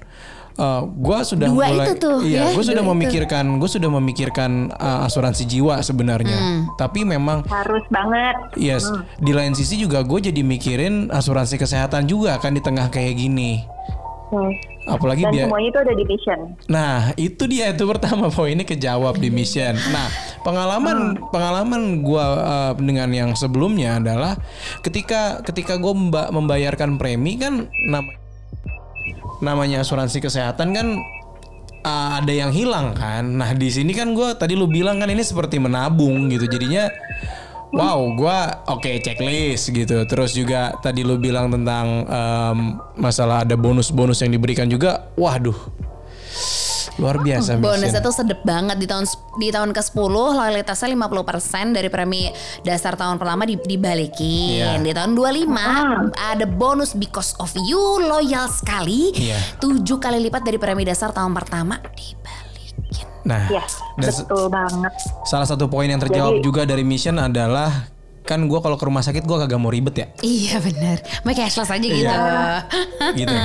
[0.59, 2.95] uh, gua sudah Dua mulai itu tuh, iya, ya, gue sudah dua itu.
[2.99, 6.35] memikirkan, gue sudah memikirkan uh, asuransi jiwa sebenarnya.
[6.35, 6.61] Hmm.
[6.75, 8.35] Tapi memang Harus banget.
[8.59, 13.15] Yes, di lain sisi juga gue jadi mikirin asuransi kesehatan juga kan di tengah kayak
[13.15, 13.63] gini.
[14.29, 14.53] Hmm.
[14.89, 16.39] Apalagi Dan biar semuanya itu ada di mission.
[16.69, 19.77] Nah, itu dia itu pertama poinnya kejawab di mission.
[19.93, 20.07] Nah,
[20.41, 24.37] pengalaman pengalaman gua uh, dengan yang sebelumnya adalah
[24.81, 25.93] ketika ketika gue
[26.33, 28.28] membayarkan premi kan nama
[29.39, 30.87] namanya asuransi kesehatan kan
[31.83, 33.23] uh, ada yang hilang kan.
[33.23, 36.47] Nah, di sini kan gua tadi lu bilang kan ini seperti menabung gitu.
[36.47, 36.87] Jadinya
[37.69, 40.01] Wow, gua oke checklist gitu.
[40.09, 45.05] Terus juga tadi lu bilang tentang em, masalah ada bonus-bonus yang diberikan juga.
[45.13, 45.53] Waduh,
[46.99, 47.55] luar biasa.
[47.55, 48.03] Bonusnya Mission.
[48.03, 52.27] tuh sedep banget di tahun di tahun ke-10 loyalitasnya 50% dari premi
[52.61, 54.77] dasar tahun pertama di- dibalikin.
[54.77, 54.83] Iya.
[54.83, 55.47] Di tahun 25
[56.13, 59.11] ada bonus because of you loyal sekali.
[59.13, 59.39] Iya.
[59.57, 63.07] 7 kali lipat dari premi dasar tahun pertama dibalikin.
[63.21, 64.93] Nah, Yes, se- betul banget.
[65.23, 67.87] salah satu poin yang terjawab Jadi- juga dari mission adalah
[68.29, 71.01] kan gua kalau ke rumah sakit gua kagak mau ribet ya, Iya bener.
[71.25, 72.13] Mau cashless aja gitu.
[73.17, 73.35] gitu.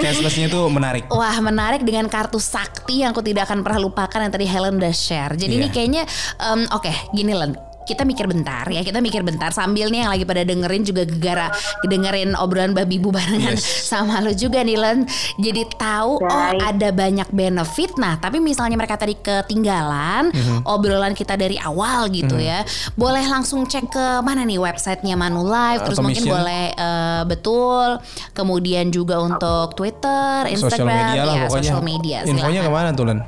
[0.00, 1.04] Cashlessnya tuh menarik.
[1.12, 4.94] Wah menarik dengan kartu sakti yang aku tidak akan pernah lupakan yang tadi Helen udah
[4.96, 5.36] share.
[5.36, 5.74] Jadi ini Iya.
[5.76, 6.02] kayaknya
[6.40, 7.52] em, oke gini Len.
[7.82, 11.50] Kita mikir bentar ya, kita mikir bentar sambil nih yang lagi pada dengerin juga gegara
[11.82, 13.66] dengerin obrolan babi bu barengan Yes.
[13.84, 14.98] sama lu juga nih Len.
[15.36, 17.94] Jadi tahu oh ada banyak benefit.
[17.96, 20.64] Nah, tapi misalnya mereka tadi ketinggalan Mhm.
[20.64, 22.62] obrolan kita dari awal gitu ya.
[22.94, 26.34] Boleh langsung cek ke mana nih websitenya Manulife terus Atau mungkin Mission.
[26.34, 27.88] boleh eh, betul.
[28.32, 31.62] Kemudian juga untuk Twitter, Sosial Instagram, media lah ya, pokoknya.
[31.64, 32.18] social media.
[32.22, 33.18] Infonya ke mana tuh Len?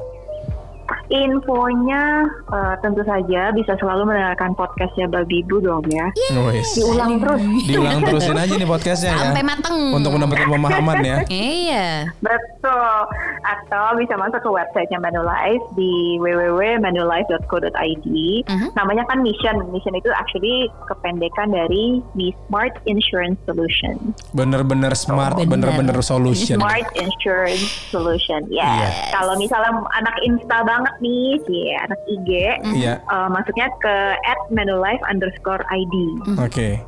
[1.15, 6.11] Infonya eh, tentu saja bisa selalu mendengarkan podcastnya Babi Bu dong ya.
[6.51, 6.75] Wes.
[6.75, 7.39] Diulang terus.
[7.71, 9.31] Diulang terusin aja nih podcastnya ya.
[9.31, 9.95] Sampai mateng.
[9.95, 11.19] Untuk mendapatkan pemahaman ya.
[11.31, 12.11] Iya.
[12.19, 12.99] Betul.
[13.47, 18.07] Atau bisa masuk ke websitenya Manulife di www.manulife.co.id.
[18.51, 18.69] Mhm.
[18.75, 19.63] Namanya kan Mission.
[19.71, 24.17] Mission itu actually kependekan dari The Smart Insurance Solution.
[24.35, 25.71] Bener-bener smart, Bener.
[25.71, 26.59] bener-bener solution.
[26.59, 27.63] Smart Insurance
[27.95, 28.51] Solution.
[28.51, 28.67] Ya.
[28.67, 28.89] Iya.
[29.15, 32.29] Kalau misalnya anak Insta banget nih, sih anak IG,
[32.75, 32.95] Iya.
[32.99, 35.95] eh, masuknya ke at Manulife underscore ID.
[36.41, 36.81] Oke.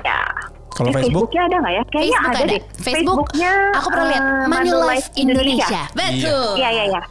[0.00, 0.20] Ya.
[0.72, 1.26] Kalau Eh, Facebook?
[1.26, 1.82] Facebooknya ada nggak ya?
[1.84, 2.48] Kayaknya Facebook ada, ada.
[2.48, 2.62] deh.
[2.62, 5.80] Facebook, Facebooknya aku pernah lihat eh, Manulife Indonesia.
[5.92, 6.48] Betul.
[6.56, 7.02] Iya, iya, iya.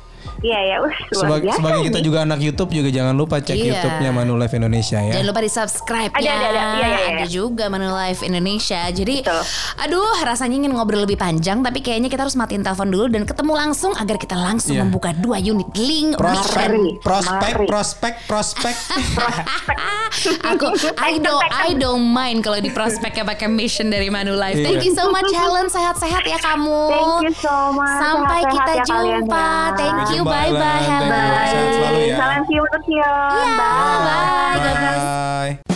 [0.47, 0.77] Iya, iya.
[0.77, 2.05] Uh, luar Sebagai, biasa sebagai kita nih.
[2.05, 3.65] juga anak YouTube juga jangan lupa cek Iya.
[3.69, 5.11] YouTube-nya Manulife Indonesia ya.
[5.11, 6.47] Jangan lupa di subscribe Ada, ada, ada.
[6.47, 7.07] Iya, iya, iya.
[7.09, 8.81] Ada juga Manulife Indonesia.
[8.89, 9.41] Jadi, Betul.
[9.77, 13.53] aduh, rasanya ingin ngobrol lebih panjang, tapi kayaknya kita harus matiin telepon dulu dan ketemu
[13.53, 14.81] langsung agar kita langsung Iya.
[14.81, 17.65] membuka dua unit link Prospek, prospek, mari.
[17.67, 18.75] prospek, prospek.
[20.47, 20.65] Aku
[20.97, 24.59] I don't I don't mind kalau di prospeknya pakai mission dari Manulife.
[24.59, 26.79] Thank you so much Helen, sehat-sehat ya kamu.
[26.87, 27.97] Thank you so much.
[27.97, 29.37] Sampai Sehat-sehat kita ya jumpa.
[29.43, 29.75] ya.
[29.75, 30.36] Thank you, jumpa.
[30.38, 30.61] Bye bye.
[30.61, 30.77] Lan.
[30.77, 31.09] Thank you.
[31.09, 31.47] Helen.
[31.49, 32.15] Sehat selalu ya.
[32.21, 32.83] Salam cium untuk.
[32.85, 34.57] Bye bye.
[34.61, 35.01] God bless.
[35.01, 35.66] Bye.